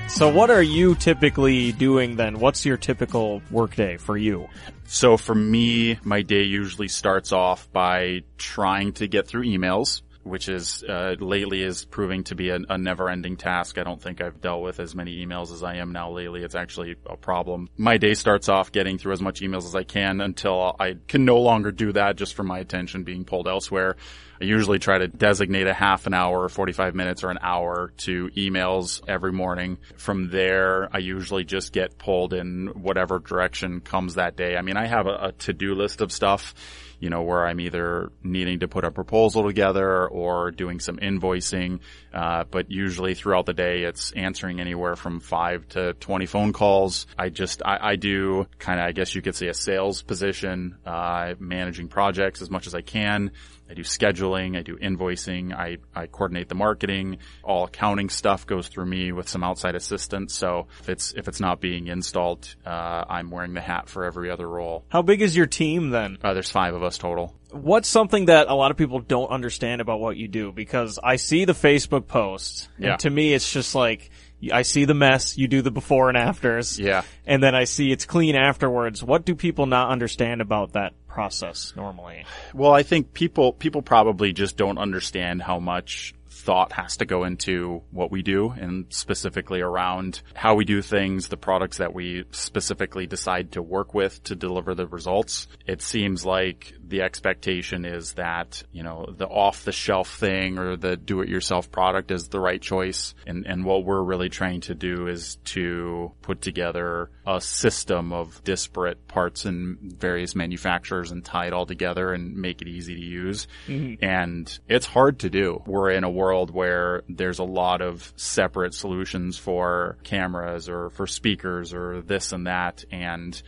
So 0.10 0.30
what 0.30 0.50
are 0.50 0.64
you 0.64 0.96
typically 0.96 1.72
doing 1.74 2.16
then? 2.16 2.40
What's 2.40 2.66
your 2.66 2.78
typical 2.78 3.44
workday 3.52 3.98
for 3.98 4.18
you? 4.18 4.48
So 4.86 5.16
for 5.16 5.36
me, 5.36 6.00
my 6.04 6.24
day 6.24 6.42
usually 6.44 6.88
starts 6.88 7.32
off 7.32 7.72
by 7.72 8.24
trying 8.38 8.94
to 8.94 9.08
get 9.08 9.28
through 9.28 9.44
emails, 9.44 10.02
which 10.28 10.50
is 10.50 10.84
uh, 10.84 11.16
lately 11.20 11.64
is 11.64 11.86
proving 11.86 12.24
to 12.26 12.36
be 12.36 12.50
a, 12.50 12.60
a 12.70 12.78
never-ending 12.78 13.38
task. 13.38 13.78
I 13.78 13.84
don't 13.84 14.02
think 14.02 14.22
I've 14.22 14.42
dealt 14.42 14.62
with 14.62 14.80
as 14.80 14.96
many 14.96 15.26
emails 15.26 15.52
as 15.52 15.64
I 15.64 15.76
am 15.76 15.92
now 15.92 16.12
lately. 16.12 16.44
It's 16.44 16.56
actually 16.56 16.96
a 17.06 17.18
problem. 17.18 17.70
My 17.78 17.98
day 17.98 18.14
starts 18.14 18.50
off 18.50 18.72
getting 18.72 18.98
through 18.98 19.14
as 19.14 19.22
much 19.22 19.42
emails 19.42 19.66
as 19.66 19.76
I 19.76 19.84
can 19.84 20.22
until 20.22 20.76
I 20.80 20.96
can 21.08 21.26
no 21.26 21.38
longer 21.38 21.72
do 21.72 21.92
that 21.94 22.16
just 22.16 22.36
from 22.36 22.48
my 22.48 22.60
attention 22.60 23.04
being 23.04 23.26
pulled 23.26 23.48
elsewhere. 23.48 23.96
I 24.40 24.46
usually 24.46 24.78
try 24.78 25.00
to 25.00 25.08
designate 25.08 25.68
a 25.68 25.74
half 25.74 26.06
an 26.06 26.14
hour, 26.14 26.44
or 26.44 26.50
45 26.50 26.94
minutes 26.94 27.24
or 27.24 27.32
an 27.32 27.40
hour 27.42 27.92
to 27.98 28.30
emails 28.30 29.02
every 29.08 29.32
morning. 29.32 29.80
From 29.96 30.30
there, 30.30 30.90
I 30.96 31.00
usually 31.00 31.44
just 31.44 31.74
get 31.74 31.98
pulled 31.98 32.34
in 32.34 32.68
whatever 32.68 33.20
direction 33.20 33.82
comes 33.82 34.16
that 34.16 34.36
day. 34.36 34.56
I 34.56 34.62
mean, 34.62 34.78
I 34.78 34.86
have 34.86 35.08
a, 35.08 35.28
a 35.28 35.32
to-do 35.32 35.74
list 35.74 36.02
of 36.02 36.12
stuff. 36.12 36.54
You 37.00 37.10
know, 37.10 37.22
where 37.22 37.46
I'm 37.46 37.60
either 37.60 38.12
needing 38.24 38.60
to 38.60 38.68
put 38.68 38.84
a 38.84 38.92
proposal 38.92 39.44
together 39.44 40.08
or 40.08 40.52
doing 40.52 40.80
some 40.80 40.98
invoicing. 40.98 41.80
Uh, 42.14 42.44
but 42.50 42.72
usually 42.72 43.14
throughout 43.14 43.46
the 43.46 43.54
day, 43.54 43.84
it's 43.84 44.12
answering 44.14 44.60
anywhere 44.60 44.96
from 44.96 45.20
five 45.20 45.68
to 45.70 45.94
20 45.94 46.26
phone 46.26 46.54
calls. 46.54 47.06
I 47.18 47.30
just, 47.30 47.62
I, 47.64 47.78
I 47.92 47.96
do 47.96 48.48
kind 48.60 48.80
of, 48.80 48.88
I 48.88 48.92
guess 48.92 49.14
you 49.14 49.22
could 49.22 49.36
say 49.36 49.48
a 49.48 49.54
sales 49.54 50.02
position, 50.02 50.78
uh, 50.86 51.36
managing 51.40 51.88
projects 51.88 52.42
as 52.42 52.50
much 52.50 52.68
as 52.68 52.74
I 52.74 52.82
can. 52.82 53.32
I 53.70 53.74
do 53.74 53.82
scheduling, 53.84 54.58
I 54.58 54.62
do 54.62 54.78
invoicing, 54.78 55.54
I, 55.54 55.78
I 55.94 56.08
coordinate 56.08 56.50
the 56.50 56.56
marketing, 56.56 57.18
all 57.44 57.66
accounting 57.66 58.10
stuff 58.10 58.46
goes 58.48 58.68
through 58.68 58.86
me 58.86 59.12
with 59.12 59.28
some 59.28 59.44
outside 59.44 59.76
assistance. 59.76 60.34
So 60.34 60.68
if 60.80 60.90
it's, 60.90 61.14
if 61.14 61.28
it's 61.28 61.40
not 61.40 61.60
being 61.60 61.88
installed, 61.88 62.56
uh, 62.66 62.70
I'm 63.10 63.30
wearing 63.30 63.54
the 63.54 63.62
hat 63.62 63.90
for 63.90 64.06
every 64.06 64.32
other 64.32 64.48
role. 64.48 64.86
How 64.90 65.02
big 65.02 65.22
is 65.22 65.36
your 65.36 65.48
team 65.48 65.90
then? 65.90 66.18
Uh, 66.24 66.34
there's 66.34 66.50
five 66.52 66.74
of 66.74 66.84
us 66.84 66.98
total. 66.98 67.36
What's 67.52 67.88
something 67.88 68.26
that 68.26 68.48
a 68.50 68.54
lot 68.54 68.72
of 68.72 68.78
people 68.78 69.00
don't 69.00 69.30
understand 69.30 69.80
about 69.82 70.00
what 70.00 70.18
you 70.18 70.28
do? 70.28 70.52
Because 70.52 71.00
I 71.02 71.16
see 71.16 71.46
the 71.46 71.54
Facebook 71.54 72.08
posts, 72.08 72.68
and 72.78 72.86
Yeah. 72.86 72.96
to 72.98 73.10
me 73.10 73.34
it's 73.34 73.52
just 73.52 73.74
like, 73.74 74.10
I 74.52 74.62
see 74.62 74.86
the 74.86 74.94
mess, 74.94 75.38
you 75.38 75.48
do 75.48 75.62
the 75.62 75.72
before 75.72 76.10
and 76.10 76.18
afters. 76.18 76.78
Yeah. 76.80 77.02
And 77.26 77.42
then 77.42 77.56
I 77.56 77.64
see 77.64 77.92
it's 77.92 78.06
clean 78.06 78.36
afterwards. 78.36 79.02
What 79.04 79.26
do 79.26 79.34
people 79.34 79.66
not 79.66 79.90
understand 79.90 80.42
about 80.42 80.74
that 80.74 80.94
process 81.18 81.74
normally? 81.76 82.26
Well, 82.54 82.72
I 82.72 82.84
think 82.84 83.12
people 83.12 83.52
people 83.52 83.82
probably 83.82 84.34
just 84.34 84.56
don't 84.56 84.78
understand 84.78 85.42
how 85.42 85.58
much 85.58 86.14
thought 86.48 86.72
has 86.72 86.96
to 86.96 87.06
go 87.06 87.26
into 87.26 87.82
what 87.92 88.10
we 88.10 88.22
do 88.22 88.52
and 88.52 88.86
specifically 88.88 89.60
around 89.60 90.22
how 90.34 90.56
we 90.56 90.64
do 90.64 90.82
things, 90.82 91.28
the 91.28 91.36
products 91.36 91.80
that 91.80 91.94
we 91.94 92.24
specifically 92.32 93.06
decide 93.06 93.52
to 93.52 93.62
work 93.62 93.94
with 93.94 94.24
to 94.24 94.34
deliver 94.34 94.74
the 94.74 94.88
results. 94.88 95.50
It 95.66 95.82
seems 95.82 96.26
like 96.26 96.74
the 96.82 97.02
expectation 97.02 97.84
is 97.84 98.14
that, 98.14 98.64
you 98.72 98.82
know, 98.82 99.14
the 99.18 99.28
off 99.28 99.66
the 99.66 99.74
shelf 99.74 100.10
thing 100.20 100.58
or 100.58 100.78
the 100.78 100.96
do 100.96 101.20
it 101.20 101.28
yourself 101.28 101.70
product 101.70 102.12
is 102.12 102.30
the 102.30 102.40
right 102.40 102.62
choice. 102.62 103.14
And, 103.26 103.46
and 103.46 103.66
what 103.66 103.84
we're 103.84 104.02
really 104.02 104.30
trying 104.30 104.62
to 104.62 104.74
do 104.74 105.08
is 105.08 105.36
to 105.48 106.14
put 106.22 106.42
together 106.42 107.10
a 107.26 107.42
system 107.42 108.14
of 108.14 108.42
disparate 108.46 109.06
parts 109.10 109.44
and 109.44 109.78
various 109.82 110.34
manufacturers 110.34 111.12
and 111.12 111.26
tie 111.26 111.48
it 111.48 111.54
all 111.54 111.66
together 111.66 112.14
and 112.14 112.38
make 112.38 112.62
it 112.62 112.70
easy 112.70 112.96
to 112.96 113.02
use. 113.02 113.48
Mm-hmm. 113.68 114.06
And 114.06 114.60
it's 114.70 114.86
hard 114.86 115.20
to 115.20 115.30
do. 115.30 115.62
We're 115.66 115.90
in 115.92 116.06
a 116.06 116.10
world 116.10 116.37
where 116.46 117.04
there's 117.10 117.40
a 117.40 117.44
lot 117.44 117.82
of 117.82 118.14
separate 118.16 118.74
solutions 118.74 119.38
for 119.38 119.98
cameras 120.04 120.70
or 120.70 120.90
for 120.90 121.08
speakers 121.08 121.74
or 121.74 122.02
this 122.02 122.32
and 122.32 122.48
that. 122.48 122.86
And 122.92 123.42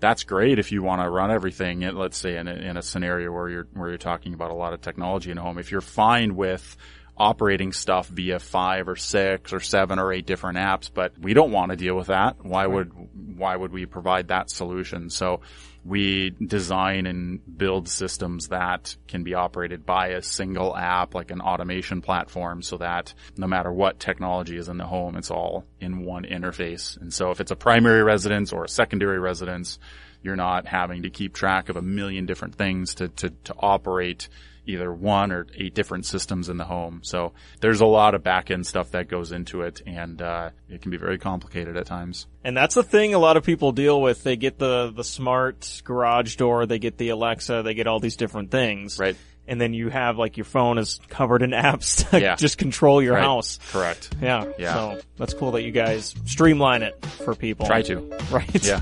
that's 0.00 0.24
great 0.24 0.58
if 0.58 0.72
you 0.72 0.82
want 0.82 1.02
to 1.02 1.08
run 1.08 1.30
everything. 1.30 1.80
Let's 1.80 2.18
say 2.18 2.36
in 2.36 2.48
a, 2.48 2.54
in 2.54 2.76
a 2.76 2.82
scenario 2.82 3.32
where 3.32 3.48
you're 3.48 3.68
where 3.72 3.88
you're 3.88 3.98
talking 3.98 4.34
about 4.34 4.50
a 4.50 4.54
lot 4.54 4.72
of 4.72 4.80
technology 4.80 5.30
in 5.30 5.38
a 5.38 5.42
home. 5.42 5.58
If 5.58 5.70
you're 5.70 5.80
fine 5.80 6.36
with 6.36 6.76
operating 7.16 7.72
stuff 7.72 8.08
via 8.08 8.38
five 8.38 8.88
or 8.88 8.96
six 8.96 9.52
or 9.52 9.60
seven 9.60 9.98
or 9.98 10.12
eight 10.12 10.26
different 10.26 10.58
apps, 10.58 10.90
but 10.92 11.18
we 11.18 11.34
don't 11.34 11.52
want 11.52 11.70
to 11.70 11.76
deal 11.76 11.96
with 11.96 12.08
that. 12.08 12.44
Why 12.44 12.66
would 12.66 12.92
why 13.36 13.54
would 13.56 13.72
we 13.72 13.86
provide 13.86 14.28
that 14.28 14.50
solution? 14.50 15.10
So 15.10 15.40
we 15.84 16.30
design 16.30 17.06
and 17.06 17.40
build 17.58 17.88
systems 17.88 18.48
that 18.48 18.96
can 19.06 19.22
be 19.22 19.34
operated 19.34 19.84
by 19.84 20.08
a 20.08 20.22
single 20.22 20.74
app, 20.74 21.14
like 21.14 21.30
an 21.30 21.42
automation 21.42 22.00
platform, 22.00 22.62
so 22.62 22.78
that 22.78 23.12
no 23.36 23.46
matter 23.46 23.70
what 23.70 24.00
technology 24.00 24.56
is 24.56 24.68
in 24.68 24.78
the 24.78 24.86
home, 24.86 25.16
it's 25.16 25.30
all 25.30 25.64
in 25.80 26.04
one 26.04 26.24
interface. 26.24 26.98
And 27.00 27.12
so 27.12 27.30
if 27.30 27.40
it's 27.40 27.50
a 27.50 27.56
primary 27.56 28.02
residence 28.02 28.52
or 28.52 28.64
a 28.64 28.68
secondary 28.68 29.18
residence, 29.18 29.78
you're 30.22 30.36
not 30.36 30.66
having 30.66 31.02
to 31.02 31.10
keep 31.10 31.34
track 31.34 31.68
of 31.68 31.76
a 31.76 31.82
million 31.82 32.24
different 32.24 32.54
things 32.54 32.94
to, 32.94 33.08
to, 33.08 33.30
to 33.44 33.54
operate 33.58 34.28
either 34.66 34.92
one 34.92 35.30
or 35.32 35.46
eight 35.56 35.74
different 35.74 36.06
systems 36.06 36.48
in 36.48 36.56
the 36.56 36.64
home. 36.64 37.00
So 37.02 37.32
there's 37.60 37.80
a 37.80 37.86
lot 37.86 38.14
of 38.14 38.22
back 38.22 38.50
end 38.50 38.66
stuff 38.66 38.90
that 38.92 39.08
goes 39.08 39.32
into 39.32 39.62
it 39.62 39.82
and, 39.86 40.20
uh, 40.22 40.50
it 40.68 40.80
can 40.82 40.90
be 40.90 40.96
very 40.96 41.18
complicated 41.18 41.76
at 41.76 41.86
times. 41.86 42.26
And 42.42 42.56
that's 42.56 42.74
the 42.74 42.82
thing 42.82 43.14
a 43.14 43.18
lot 43.18 43.36
of 43.36 43.44
people 43.44 43.72
deal 43.72 44.00
with. 44.00 44.22
They 44.22 44.36
get 44.36 44.58
the, 44.58 44.90
the 44.94 45.04
smart 45.04 45.82
garage 45.84 46.36
door, 46.36 46.66
they 46.66 46.78
get 46.78 46.96
the 46.98 47.10
Alexa, 47.10 47.62
they 47.62 47.74
get 47.74 47.86
all 47.86 48.00
these 48.00 48.16
different 48.16 48.50
things. 48.50 48.98
Right. 48.98 49.16
And 49.46 49.60
then 49.60 49.74
you 49.74 49.90
have 49.90 50.16
like 50.16 50.38
your 50.38 50.44
phone 50.44 50.78
is 50.78 50.98
covered 51.08 51.42
in 51.42 51.50
apps 51.52 52.08
to 52.10 52.20
Yeah. 52.20 52.36
just 52.36 52.56
control 52.56 53.02
your 53.02 53.14
Right. 53.14 53.22
house. 53.24 53.58
Correct. 53.72 54.14
Yeah. 54.22 54.46
Yeah. 54.58 54.72
So 54.74 55.00
that's 55.18 55.34
cool 55.34 55.52
that 55.52 55.62
you 55.62 55.70
guys 55.72 56.14
streamline 56.24 56.82
it 56.82 57.04
for 57.04 57.34
people. 57.34 57.66
Try 57.66 57.82
to. 57.82 58.10
Right. 58.30 58.64
Yeah. 58.66 58.80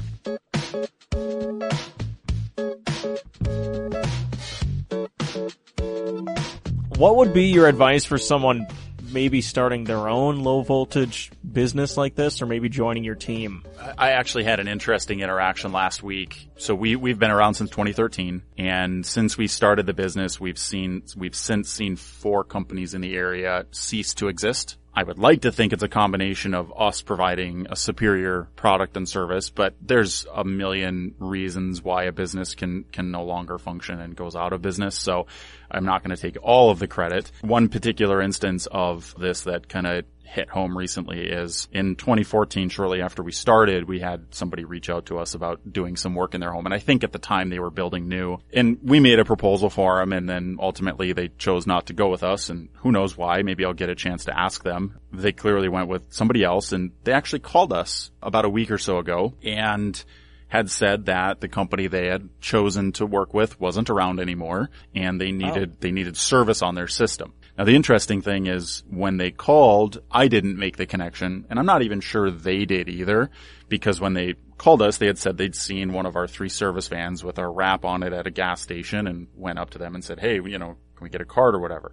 What 7.03 7.17
would 7.17 7.35
be 7.35 7.47
your 7.47 7.67
advice 7.67 8.05
for 8.05 8.17
someone 8.17 8.69
maybe 9.11 9.41
starting 9.41 9.83
their 9.83 10.09
own 10.09 10.45
low 10.45 10.63
voltage 10.63 11.33
business 11.43 11.97
like 11.97 12.15
this 12.15 12.41
or 12.41 12.47
maybe 12.47 12.69
joining 12.69 13.03
your 13.03 13.17
team? 13.17 13.65
I 13.99 14.13
actually 14.13 14.45
had 14.45 14.61
an 14.61 14.69
interesting 14.69 15.19
interaction 15.19 15.73
last 15.73 16.05
week. 16.05 16.49
So 16.59 16.77
we, 16.77 16.95
we've 16.95 17.19
been 17.19 17.33
around 17.33 17.55
since 17.55 17.71
2013 17.71 18.43
and 18.57 19.05
since 19.05 19.37
we 19.37 19.49
started 19.49 19.85
the 19.85 19.93
business, 19.93 20.39
we've 20.39 20.57
seen, 20.57 21.03
we've 21.17 21.35
since 21.35 21.71
seen 21.71 21.97
four 21.97 22.45
companies 22.45 22.95
in 22.95 23.01
the 23.01 23.17
area 23.17 23.67
cease 23.73 24.15
to 24.15 24.29
exist. 24.29 24.77
I 24.95 25.03
would 25.03 25.19
like 25.19 25.43
to 25.43 25.53
think 25.53 25.73
it's 25.73 25.83
a 25.83 25.89
combination 25.89 26.53
of 26.53 26.71
us 26.77 27.01
providing 27.01 27.67
a 27.71 27.77
superior 27.77 28.49
product 28.57 28.95
and 28.97 29.09
service, 29.09 29.49
but 29.49 29.75
there's 29.81 30.27
a 30.35 30.45
million 30.45 31.15
reasons 31.19 31.83
why 31.83 32.05
a 32.05 32.13
business 32.13 32.55
can, 32.55 32.85
can 32.93 33.11
no 33.11 33.25
longer 33.25 33.57
function 33.57 34.01
and 34.01 34.15
goes 34.15 34.37
out 34.37 34.53
of 34.53 34.61
business. 34.61 34.95
So 34.99 35.29
I'm 35.71 35.87
not 35.87 36.03
going 36.05 36.15
to 36.15 36.21
take 36.21 36.37
all 36.43 36.71
of 36.71 36.79
the 36.79 36.89
credit. 36.89 37.33
One 37.41 37.71
particular 37.71 38.21
instance 38.21 38.67
of 38.71 39.15
this 39.19 39.43
that 39.43 39.69
kind 39.69 39.87
of 39.87 40.05
hit 40.25 40.49
home 40.49 40.77
recently 40.77 41.21
is 41.21 41.69
in 41.73 41.97
2014, 41.97 42.69
shortly 42.71 43.03
after 43.03 43.23
we 43.23 43.33
started, 43.33 43.87
we 43.89 44.01
had 44.01 44.35
somebody 44.35 44.65
reach 44.65 44.89
out 44.89 45.07
to 45.07 45.19
us 45.19 45.35
about 45.35 45.61
doing 45.71 45.97
some 45.97 46.15
work 46.15 46.35
in 46.35 46.41
their 46.41 46.53
home. 46.53 46.65
And 46.65 46.75
I 46.75 46.79
think 46.79 47.05
at 47.05 47.13
the 47.13 47.19
time 47.19 47.51
they 47.51 47.59
were 47.59 47.71
building 47.71 48.09
new 48.09 48.39
and 48.53 48.79
we 48.83 49.01
made 49.01 49.19
a 49.19 49.25
proposal 49.25 49.69
for 49.69 49.99
them 49.99 50.13
and 50.13 50.29
then 50.29 50.57
ultimately 50.61 51.13
they 51.13 51.29
chose 51.29 51.67
not 51.67 51.87
to 51.87 51.93
go 51.93 52.09
with 52.09 52.23
us 52.23 52.49
and 52.49 52.69
who 52.77 52.93
knows 52.93 53.17
why. 53.17 53.43
Maybe 53.43 53.65
I'll 53.65 53.75
get 53.75 53.91
a 53.91 53.95
chance 53.95 54.25
to 54.25 54.39
ask 54.39 54.63
them. 54.63 54.99
They 55.13 55.33
clearly 55.33 55.69
went 55.69 55.89
with 55.89 56.13
somebody 56.13 56.43
else 56.43 56.73
and 56.73 56.93
they 57.05 57.13
actually 57.13 57.41
called 57.41 57.73
us 57.73 58.11
about 58.23 58.45
a 58.45 58.51
week 58.51 58.71
or 58.71 58.79
so 58.79 58.99
ago 58.99 59.35
and 59.43 60.03
had 60.49 60.71
said 60.71 61.07
that 61.07 61.41
the 61.41 61.49
company 61.49 61.87
they 61.87 62.07
had 62.07 62.29
chosen 62.41 62.93
to 62.93 63.07
work 63.07 63.33
with 63.33 63.59
wasn't 63.59 63.89
around 63.89 64.21
anymore 64.21 64.71
and 64.95 65.21
they 65.21 65.29
oh. 65.29 65.33
needed, 65.33 65.81
they 65.81 65.91
needed 65.91 66.17
service 66.17 66.63
on 66.63 66.75
their 66.75 66.89
system. 66.89 67.35
Now 67.57 67.65
the 67.65 67.77
interesting 67.77 68.23
thing 68.23 68.47
is 68.47 68.83
when 68.89 69.19
they 69.19 69.31
called, 69.31 70.03
I 70.11 70.29
didn't 70.29 70.59
make 70.59 70.77
the 70.77 70.87
connection 70.87 71.45
and 71.51 71.59
I'm 71.59 71.67
not 71.67 71.83
even 71.83 72.01
sure 72.01 72.31
they 72.31 72.65
did 72.65 72.89
either 72.89 73.31
because 73.69 74.01
when 74.01 74.15
they 74.15 74.35
called 74.57 74.81
us, 74.81 74.99
they 74.99 75.07
had 75.07 75.19
said 75.19 75.37
they'd 75.37 75.55
seen 75.55 75.93
one 75.93 76.07
of 76.07 76.17
our 76.17 76.27
three 76.27 76.49
service 76.49 76.89
vans 76.89 77.23
with 77.23 77.39
our 77.39 77.53
wrap 77.53 77.85
on 77.85 78.03
it 78.03 78.13
at 78.13 78.27
a 78.27 78.31
gas 78.31 78.63
station 78.63 79.07
and 79.07 79.27
went 79.37 79.59
up 79.59 79.71
to 79.71 79.79
them 79.79 79.95
and 79.95 80.05
said, 80.05 80.21
Hey, 80.21 80.35
you 80.35 80.59
know, 80.59 80.77
can 80.97 81.05
we 81.05 81.11
get 81.11 81.21
a 81.21 81.27
card 81.27 81.55
or 81.55 81.59
whatever? 81.59 81.93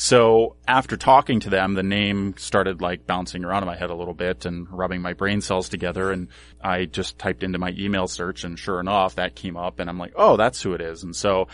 So 0.00 0.54
after 0.68 0.96
talking 0.96 1.40
to 1.40 1.50
them, 1.50 1.74
the 1.74 1.82
name 1.82 2.34
started 2.38 2.80
like 2.80 3.04
bouncing 3.04 3.44
around 3.44 3.64
in 3.64 3.66
my 3.66 3.74
head 3.74 3.90
a 3.90 3.96
little 3.96 4.14
bit 4.14 4.46
and 4.46 4.70
rubbing 4.70 5.02
my 5.02 5.12
brain 5.12 5.40
cells 5.40 5.68
together. 5.68 6.12
And 6.12 6.28
I 6.62 6.84
just 6.84 7.18
typed 7.18 7.42
into 7.42 7.58
my 7.58 7.74
email 7.76 8.06
search 8.06 8.44
and 8.44 8.56
sure 8.56 8.78
enough, 8.78 9.16
that 9.16 9.34
came 9.34 9.56
up 9.56 9.80
and 9.80 9.90
I'm 9.90 9.98
like, 9.98 10.12
oh, 10.14 10.36
that's 10.36 10.62
who 10.62 10.72
it 10.74 10.80
is. 10.80 11.02
And 11.02 11.16
so 11.16 11.48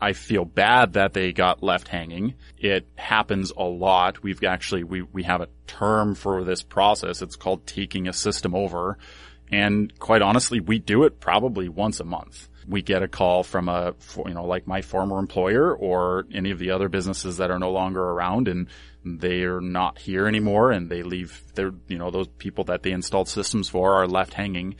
I 0.00 0.12
feel 0.12 0.44
bad 0.44 0.94
that 0.94 1.12
they 1.14 1.32
got 1.32 1.62
left 1.62 1.88
hanging. 1.88 2.34
It 2.58 2.86
happens 2.96 3.52
a 3.56 3.62
lot. 3.62 4.22
We've 4.22 4.42
actually, 4.44 4.84
we, 4.84 5.02
we 5.02 5.22
have 5.22 5.40
a 5.40 5.48
term 5.66 6.14
for 6.14 6.44
this 6.44 6.62
process. 6.62 7.22
It's 7.22 7.36
called 7.36 7.66
taking 7.66 8.08
a 8.08 8.12
system 8.12 8.54
over. 8.54 8.98
And 9.50 9.96
quite 9.98 10.22
honestly, 10.22 10.60
we 10.60 10.78
do 10.78 11.04
it 11.04 11.20
probably 11.20 11.68
once 11.68 12.00
a 12.00 12.04
month. 12.04 12.48
We 12.66 12.82
get 12.82 13.02
a 13.02 13.08
call 13.08 13.44
from 13.44 13.68
a, 13.68 13.94
you 14.16 14.34
know, 14.34 14.44
like 14.44 14.66
my 14.66 14.82
former 14.82 15.18
employer 15.18 15.74
or 15.74 16.26
any 16.32 16.50
of 16.50 16.58
the 16.58 16.70
other 16.70 16.88
businesses 16.88 17.36
that 17.36 17.50
are 17.50 17.58
no 17.58 17.70
longer 17.70 18.02
around 18.02 18.48
and 18.48 18.68
they're 19.04 19.60
not 19.60 19.98
here 19.98 20.26
anymore 20.26 20.72
and 20.72 20.90
they 20.90 21.02
leave 21.02 21.42
their, 21.54 21.72
you 21.88 21.98
know, 21.98 22.10
those 22.10 22.28
people 22.38 22.64
that 22.64 22.82
they 22.82 22.90
installed 22.90 23.28
systems 23.28 23.68
for 23.68 23.94
are 23.94 24.08
left 24.08 24.34
hanging. 24.34 24.76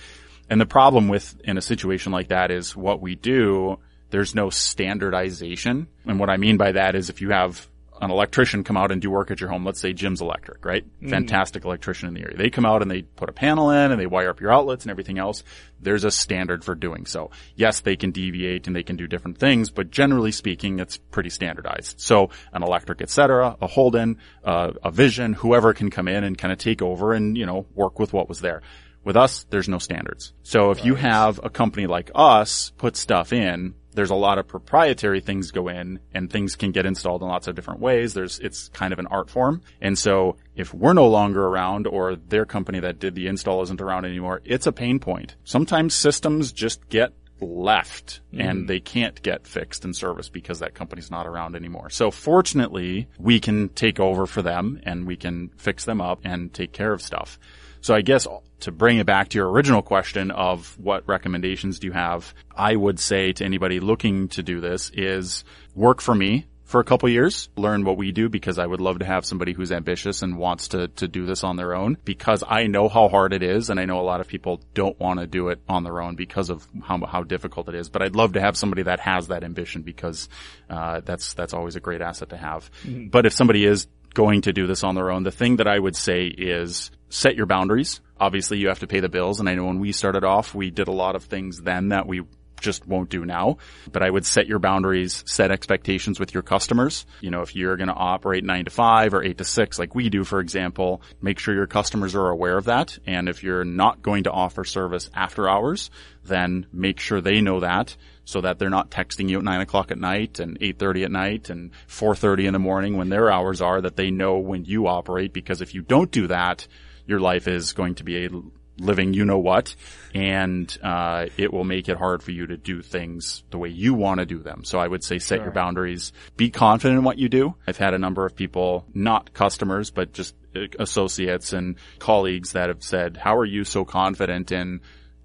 And 0.48 0.60
the 0.60 0.66
problem 0.66 1.08
with, 1.08 1.38
in 1.44 1.56
a 1.58 1.62
situation 1.62 2.12
like 2.12 2.28
that 2.28 2.50
is 2.50 2.74
what 2.74 3.00
we 3.00 3.14
do, 3.14 3.78
there's 4.14 4.32
no 4.32 4.48
standardization. 4.48 5.88
And 6.06 6.20
what 6.20 6.30
I 6.30 6.36
mean 6.36 6.56
by 6.56 6.70
that 6.70 6.94
is 6.94 7.10
if 7.10 7.20
you 7.20 7.30
have 7.30 7.66
an 8.00 8.12
electrician 8.12 8.62
come 8.62 8.76
out 8.76 8.92
and 8.92 9.02
do 9.02 9.10
work 9.10 9.32
at 9.32 9.40
your 9.40 9.50
home, 9.50 9.64
let's 9.64 9.80
say 9.80 9.92
Jim's 9.92 10.20
Electric, 10.20 10.64
right? 10.64 10.84
Fantastic 11.08 11.64
electrician 11.64 12.06
in 12.06 12.14
the 12.14 12.20
area. 12.20 12.36
They 12.36 12.48
come 12.48 12.64
out 12.64 12.80
and 12.80 12.88
they 12.88 13.02
put 13.02 13.28
a 13.28 13.32
panel 13.32 13.70
in 13.70 13.90
and 13.90 14.00
they 14.00 14.06
wire 14.06 14.30
up 14.30 14.40
your 14.40 14.52
outlets 14.52 14.84
and 14.84 14.92
everything 14.92 15.18
else. 15.18 15.42
There's 15.80 16.04
a 16.04 16.12
standard 16.12 16.64
for 16.64 16.76
doing 16.76 17.06
so. 17.06 17.32
Yes, 17.56 17.80
they 17.80 17.96
can 17.96 18.12
deviate 18.12 18.68
and 18.68 18.76
they 18.76 18.84
can 18.84 18.94
do 18.94 19.08
different 19.08 19.38
things, 19.38 19.70
but 19.70 19.90
generally 19.90 20.30
speaking, 20.30 20.78
it's 20.78 20.96
pretty 20.96 21.30
standardized. 21.30 22.00
So 22.00 22.30
an 22.52 22.62
electric, 22.62 23.02
et 23.02 23.10
cetera, 23.10 23.56
a 23.60 23.66
Holden, 23.66 24.18
uh, 24.44 24.74
a 24.84 24.92
Vision, 24.92 25.32
whoever 25.32 25.74
can 25.74 25.90
come 25.90 26.06
in 26.06 26.22
and 26.22 26.38
kind 26.38 26.52
of 26.52 26.58
take 26.58 26.82
over 26.82 27.14
and, 27.14 27.36
you 27.36 27.46
know, 27.46 27.66
work 27.74 27.98
with 27.98 28.12
what 28.12 28.28
was 28.28 28.40
there. 28.40 28.62
With 29.02 29.16
us, 29.16 29.44
there's 29.50 29.68
no 29.68 29.78
standards. 29.78 30.32
So 30.44 30.70
if 30.70 30.84
you 30.84 30.94
have 30.94 31.38
a 31.42 31.50
company 31.50 31.86
like 31.86 32.10
us 32.14 32.72
put 32.78 32.96
stuff 32.96 33.34
in, 33.34 33.74
there's 33.94 34.10
a 34.10 34.14
lot 34.14 34.38
of 34.38 34.46
proprietary 34.46 35.20
things 35.20 35.50
go 35.50 35.68
in 35.68 36.00
and 36.12 36.30
things 36.30 36.56
can 36.56 36.72
get 36.72 36.86
installed 36.86 37.22
in 37.22 37.28
lots 37.28 37.48
of 37.48 37.54
different 37.54 37.80
ways. 37.80 38.14
There's, 38.14 38.38
it's 38.40 38.68
kind 38.68 38.92
of 38.92 38.98
an 38.98 39.06
art 39.06 39.30
form. 39.30 39.62
And 39.80 39.98
so 39.98 40.36
if 40.54 40.74
we're 40.74 40.92
no 40.92 41.08
longer 41.08 41.46
around 41.46 41.86
or 41.86 42.16
their 42.16 42.44
company 42.44 42.80
that 42.80 42.98
did 42.98 43.14
the 43.14 43.26
install 43.26 43.62
isn't 43.62 43.80
around 43.80 44.04
anymore, 44.04 44.42
it's 44.44 44.66
a 44.66 44.72
pain 44.72 44.98
point. 44.98 45.36
Sometimes 45.44 45.94
systems 45.94 46.52
just 46.52 46.88
get 46.88 47.12
left 47.40 48.20
and 48.32 48.60
mm-hmm. 48.60 48.66
they 48.66 48.80
can't 48.80 49.20
get 49.22 49.46
fixed 49.46 49.84
and 49.84 49.94
serviced 49.94 50.32
because 50.32 50.60
that 50.60 50.74
company's 50.74 51.10
not 51.10 51.26
around 51.26 51.56
anymore. 51.56 51.90
So 51.90 52.10
fortunately, 52.10 53.08
we 53.18 53.40
can 53.40 53.68
take 53.70 54.00
over 54.00 54.26
for 54.26 54.42
them 54.42 54.80
and 54.84 55.06
we 55.06 55.16
can 55.16 55.50
fix 55.56 55.84
them 55.84 56.00
up 56.00 56.20
and 56.24 56.52
take 56.52 56.72
care 56.72 56.92
of 56.92 57.02
stuff. 57.02 57.38
So 57.84 57.94
I 57.94 58.00
guess 58.00 58.26
to 58.60 58.72
bring 58.72 58.96
it 58.96 59.04
back 59.04 59.28
to 59.28 59.38
your 59.38 59.50
original 59.50 59.82
question 59.82 60.30
of 60.30 60.74
what 60.78 61.06
recommendations 61.06 61.80
do 61.80 61.88
you 61.88 61.92
have, 61.92 62.32
I 62.56 62.74
would 62.74 62.98
say 62.98 63.34
to 63.34 63.44
anybody 63.44 63.78
looking 63.78 64.28
to 64.28 64.42
do 64.42 64.62
this 64.62 64.90
is 64.94 65.44
work 65.74 66.00
for 66.00 66.14
me 66.14 66.46
for 66.64 66.80
a 66.80 66.84
couple 66.84 67.10
years, 67.10 67.50
learn 67.56 67.84
what 67.84 67.98
we 67.98 68.10
do 68.10 68.30
because 68.30 68.58
I 68.58 68.64
would 68.64 68.80
love 68.80 69.00
to 69.00 69.04
have 69.04 69.26
somebody 69.26 69.52
who's 69.52 69.70
ambitious 69.70 70.22
and 70.22 70.38
wants 70.38 70.68
to, 70.68 70.88
to 70.88 71.06
do 71.06 71.26
this 71.26 71.44
on 71.44 71.56
their 71.56 71.74
own 71.74 71.98
because 72.06 72.42
I 72.48 72.68
know 72.68 72.88
how 72.88 73.08
hard 73.08 73.34
it 73.34 73.42
is 73.42 73.68
and 73.68 73.78
I 73.78 73.84
know 73.84 74.00
a 74.00 74.08
lot 74.08 74.22
of 74.22 74.28
people 74.28 74.62
don't 74.72 74.98
want 74.98 75.20
to 75.20 75.26
do 75.26 75.50
it 75.50 75.60
on 75.68 75.84
their 75.84 76.00
own 76.00 76.14
because 76.14 76.48
of 76.48 76.66
how, 76.82 77.04
how 77.04 77.22
difficult 77.22 77.68
it 77.68 77.74
is. 77.74 77.90
But 77.90 78.00
I'd 78.00 78.16
love 78.16 78.32
to 78.32 78.40
have 78.40 78.56
somebody 78.56 78.84
that 78.84 79.00
has 79.00 79.28
that 79.28 79.44
ambition 79.44 79.82
because, 79.82 80.30
uh, 80.70 81.02
that's, 81.04 81.34
that's 81.34 81.52
always 81.52 81.76
a 81.76 81.80
great 81.80 82.00
asset 82.00 82.30
to 82.30 82.38
have. 82.38 82.70
Mm-hmm. 82.82 83.08
But 83.08 83.26
if 83.26 83.34
somebody 83.34 83.66
is 83.66 83.88
going 84.14 84.42
to 84.42 84.52
do 84.54 84.66
this 84.66 84.84
on 84.84 84.94
their 84.94 85.10
own, 85.10 85.24
the 85.24 85.30
thing 85.30 85.56
that 85.56 85.66
I 85.66 85.78
would 85.78 85.96
say 85.96 86.26
is 86.26 86.90
set 87.14 87.36
your 87.36 87.46
boundaries. 87.46 88.00
Obviously 88.18 88.58
you 88.58 88.68
have 88.68 88.80
to 88.80 88.88
pay 88.88 88.98
the 88.98 89.08
bills. 89.08 89.38
And 89.38 89.48
I 89.48 89.54
know 89.54 89.66
when 89.66 89.78
we 89.78 89.92
started 89.92 90.24
off, 90.24 90.52
we 90.54 90.70
did 90.70 90.88
a 90.88 90.92
lot 90.92 91.14
of 91.14 91.24
things 91.24 91.60
then 91.60 91.90
that 91.90 92.08
we 92.08 92.22
just 92.60 92.86
won't 92.88 93.08
do 93.08 93.24
now. 93.24 93.58
But 93.92 94.02
I 94.02 94.10
would 94.10 94.26
set 94.26 94.48
your 94.48 94.58
boundaries, 94.58 95.22
set 95.26 95.52
expectations 95.52 96.18
with 96.18 96.34
your 96.34 96.42
customers. 96.42 97.06
You 97.20 97.30
know, 97.30 97.42
if 97.42 97.54
you're 97.54 97.76
going 97.76 97.88
to 97.88 97.94
operate 97.94 98.42
nine 98.42 98.64
to 98.64 98.70
five 98.70 99.14
or 99.14 99.22
eight 99.22 99.38
to 99.38 99.44
six, 99.44 99.78
like 99.78 99.94
we 99.94 100.08
do, 100.08 100.24
for 100.24 100.40
example, 100.40 101.02
make 101.22 101.38
sure 101.38 101.54
your 101.54 101.68
customers 101.68 102.16
are 102.16 102.28
aware 102.30 102.58
of 102.58 102.64
that. 102.64 102.98
And 103.06 103.28
if 103.28 103.44
you're 103.44 103.64
not 103.64 104.02
going 104.02 104.24
to 104.24 104.32
offer 104.32 104.64
service 104.64 105.08
after 105.14 105.48
hours, 105.48 105.90
then 106.24 106.66
make 106.72 106.98
sure 106.98 107.20
they 107.20 107.40
know 107.40 107.60
that 107.60 107.96
so 108.24 108.40
that 108.40 108.58
they're 108.58 108.70
not 108.70 108.90
texting 108.90 109.28
you 109.28 109.38
at 109.38 109.44
nine 109.44 109.60
o'clock 109.60 109.90
at 109.90 109.98
night 109.98 110.40
and 110.40 110.58
8.30 110.58 111.04
at 111.04 111.10
night 111.12 111.50
and 111.50 111.70
4.30 111.88 112.46
in 112.46 112.52
the 112.54 112.58
morning 112.58 112.96
when 112.96 113.10
their 113.10 113.30
hours 113.30 113.60
are 113.60 113.82
that 113.82 113.96
they 113.96 114.10
know 114.10 114.38
when 114.38 114.64
you 114.64 114.86
operate 114.86 115.32
because 115.32 115.60
if 115.60 115.74
you 115.74 115.82
don't 115.82 116.10
do 116.10 116.26
that, 116.28 116.66
your 117.06 117.20
life 117.20 117.48
is 117.48 117.72
going 117.72 117.96
to 117.96 118.04
be 118.04 118.26
a 118.26 118.30
living 118.78 119.14
you 119.14 119.24
know 119.24 119.38
what 119.38 119.74
and 120.14 120.78
uh, 120.82 121.26
it 121.36 121.52
will 121.52 121.64
make 121.64 121.88
it 121.88 121.96
hard 121.96 122.22
for 122.22 122.30
you 122.32 122.46
to 122.46 122.56
do 122.56 122.82
things 122.82 123.44
the 123.50 123.58
way 123.58 123.68
you 123.68 123.94
want 123.94 124.20
to 124.20 124.26
do 124.26 124.38
them. 124.38 124.64
So 124.64 124.78
i 124.78 124.86
would 124.86 125.04
say 125.04 125.18
set 125.18 125.36
sure. 125.36 125.44
your 125.44 125.52
boundaries. 125.52 126.12
Be 126.36 126.50
confident 126.50 126.98
in 126.98 127.04
what 127.04 127.18
you 127.18 127.28
do. 127.28 127.54
I've 127.66 127.76
had 127.76 127.94
a 127.94 127.98
number 127.98 128.26
of 128.26 128.34
people 128.34 128.84
not 128.92 129.32
customers 129.32 129.90
but 129.90 130.12
just 130.12 130.34
associates 130.78 131.52
and 131.52 131.76
colleagues 131.98 132.52
that 132.52 132.68
have 132.68 132.82
said 132.82 133.16
how 133.16 133.36
are 133.36 133.44
you 133.44 133.64
so 133.64 133.84
confident 133.84 134.52
in 134.52 134.80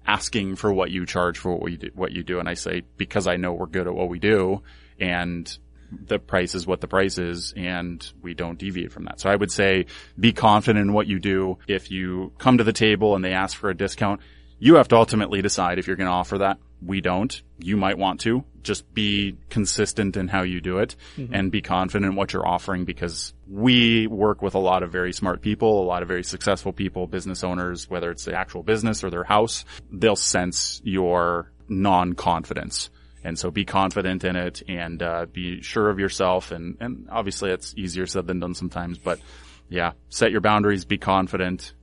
asking 0.06 0.56
for 0.56 0.72
what 0.72 0.90
you 0.90 1.06
charge 1.06 1.38
for 1.38 1.54
what 1.54 1.70
you 1.70 1.78
do, 1.78 1.90
what 1.94 2.12
you 2.12 2.22
do? 2.22 2.38
And 2.38 2.48
i 2.48 2.54
say 2.54 2.82
because 2.96 3.26
i 3.26 3.36
know 3.36 3.52
we're 3.52 3.66
good 3.66 3.86
at 3.86 3.94
what 3.94 4.08
we 4.08 4.18
do 4.18 4.62
and 4.98 5.58
the 5.90 6.18
price 6.18 6.54
is 6.54 6.66
what 6.66 6.80
the 6.80 6.88
price 6.88 7.18
is 7.18 7.52
and 7.56 8.12
we 8.22 8.34
don't 8.34 8.58
deviate 8.58 8.92
from 8.92 9.04
that. 9.04 9.20
So 9.20 9.30
I 9.30 9.36
would 9.36 9.50
say 9.50 9.86
be 10.18 10.32
confident 10.32 10.82
in 10.82 10.92
what 10.92 11.06
you 11.06 11.18
do. 11.18 11.58
If 11.66 11.90
you 11.90 12.32
come 12.38 12.58
to 12.58 12.64
the 12.64 12.72
table 12.72 13.14
and 13.14 13.24
they 13.24 13.32
ask 13.32 13.56
for 13.56 13.70
a 13.70 13.76
discount, 13.76 14.20
you 14.58 14.74
have 14.74 14.88
to 14.88 14.96
ultimately 14.96 15.40
decide 15.42 15.78
if 15.78 15.86
you're 15.86 15.96
going 15.96 16.06
to 16.06 16.12
offer 16.12 16.38
that. 16.38 16.58
We 16.82 17.00
don't. 17.00 17.42
You 17.58 17.76
might 17.76 17.98
want 17.98 18.20
to. 18.20 18.44
Just 18.62 18.92
be 18.92 19.36
consistent 19.48 20.16
in 20.16 20.28
how 20.28 20.42
you 20.42 20.60
do 20.60 20.78
it 20.78 20.96
mm-hmm. 21.16 21.34
and 21.34 21.50
be 21.50 21.62
confident 21.62 22.10
in 22.10 22.16
what 22.16 22.32
you're 22.32 22.46
offering 22.46 22.84
because 22.84 23.32
we 23.48 24.06
work 24.06 24.42
with 24.42 24.54
a 24.54 24.58
lot 24.58 24.82
of 24.82 24.92
very 24.92 25.14
smart 25.14 25.40
people, 25.40 25.82
a 25.82 25.84
lot 25.84 26.02
of 26.02 26.08
very 26.08 26.22
successful 26.22 26.72
people, 26.72 27.06
business 27.06 27.42
owners, 27.42 27.88
whether 27.88 28.10
it's 28.10 28.26
the 28.26 28.34
actual 28.34 28.62
business 28.62 29.02
or 29.02 29.08
their 29.08 29.24
house. 29.24 29.64
They'll 29.90 30.16
sense 30.16 30.82
your 30.84 31.50
non-confidence 31.68 32.90
and 33.24 33.38
so 33.38 33.50
be 33.50 33.64
confident 33.64 34.24
in 34.24 34.36
it 34.36 34.62
and 34.68 35.02
uh, 35.02 35.26
be 35.26 35.62
sure 35.62 35.90
of 35.90 35.98
yourself. 35.98 36.50
And, 36.50 36.76
and 36.80 37.08
obviously 37.10 37.50
it's 37.50 37.74
easier 37.76 38.06
said 38.06 38.26
than 38.26 38.40
done 38.40 38.54
sometimes, 38.54 38.98
but 38.98 39.20
yeah, 39.68 39.92
set 40.08 40.32
your 40.32 40.40
boundaries, 40.40 40.84
be 40.84 40.98
confident 40.98 41.74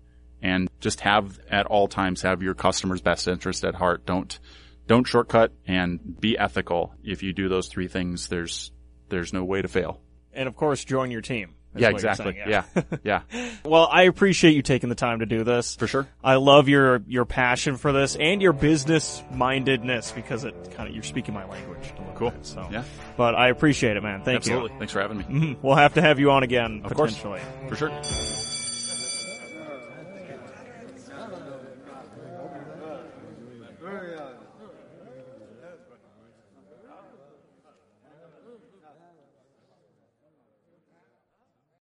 and 0.41 0.70
just 0.79 1.01
have 1.01 1.39
at 1.50 1.65
all 1.65 1.88
times 1.88 2.22
have 2.22 2.41
your 2.41 2.53
customer's 2.53 3.01
best 3.01 3.27
interest 3.27 3.63
at 3.63 3.75
heart. 3.75 4.06
Don't, 4.06 4.39
don't 4.88 5.06
shortcut 5.06 5.51
and 5.67 6.20
be 6.20 6.38
ethical. 6.38 6.94
If 7.03 7.24
you 7.24 7.34
do 7.34 7.50
those 7.50 7.67
three 7.67 7.88
things, 7.88 8.27
there's, 8.27 8.72
there's 9.10 9.34
no 9.34 9.44
way 9.44 9.62
to 9.62 9.67
fail. 9.67 10.01
And 10.34 10.48
of 10.48 10.56
course, 10.56 10.86
join 10.86 11.12
your 11.12 11.22
team 11.22 11.56
yeah, 11.76 11.90
exactly. 11.90 12.34
Saying, 12.34 12.50
yeah. 12.50 12.64
yeah. 13.04 13.22
yeah. 13.32 13.50
well, 13.65 13.88
I 13.91 14.04
appreciate 14.04 14.56
you 14.56 14.62
taking 14.62 14.89
the 14.89 14.96
time 14.96 15.20
to 15.20 15.26
do 15.26 15.44
this. 15.44 15.76
For 15.76 15.88
sure. 15.88 16.08
I 16.24 16.36
love 16.36 16.70
your, 16.70 17.02
your 17.08 17.26
passion 17.26 17.78
for 17.78 17.91
this 17.91 18.15
and 18.15 18.41
your 18.41 18.54
business 18.54 19.24
mindedness 19.32 20.12
because 20.12 20.44
it 20.44 20.56
kind 20.72 20.89
of, 20.89 20.96
you're 20.96 21.04
speaking 21.04 21.34
my 21.34 21.46
language. 21.46 21.94
Cool. 22.15 22.32
Bit, 22.32 22.46
so, 22.46 22.68
yeah. 22.72 22.84
But 23.15 23.36
I 23.36 23.50
appreciate 23.50 23.98
it, 23.98 24.04
man. 24.04 24.24
Thank 24.24 24.38
Absolutely. 24.38 24.72
you. 24.72 24.76
Absolutely. 24.76 24.80
Thanks 24.80 24.94
for 24.94 25.02
having 25.02 25.18
me. 25.18 25.24
Mm-hmm. 25.24 25.65
We'll 25.65 25.76
have 25.76 25.94
to 25.96 26.02
have 26.02 26.20
you 26.20 26.32
on 26.32 26.44
again, 26.44 26.82
of 26.84 26.91
potentially. 26.91 27.41
Course. 27.68 27.70
For 27.70 27.76
sure. 27.76 28.47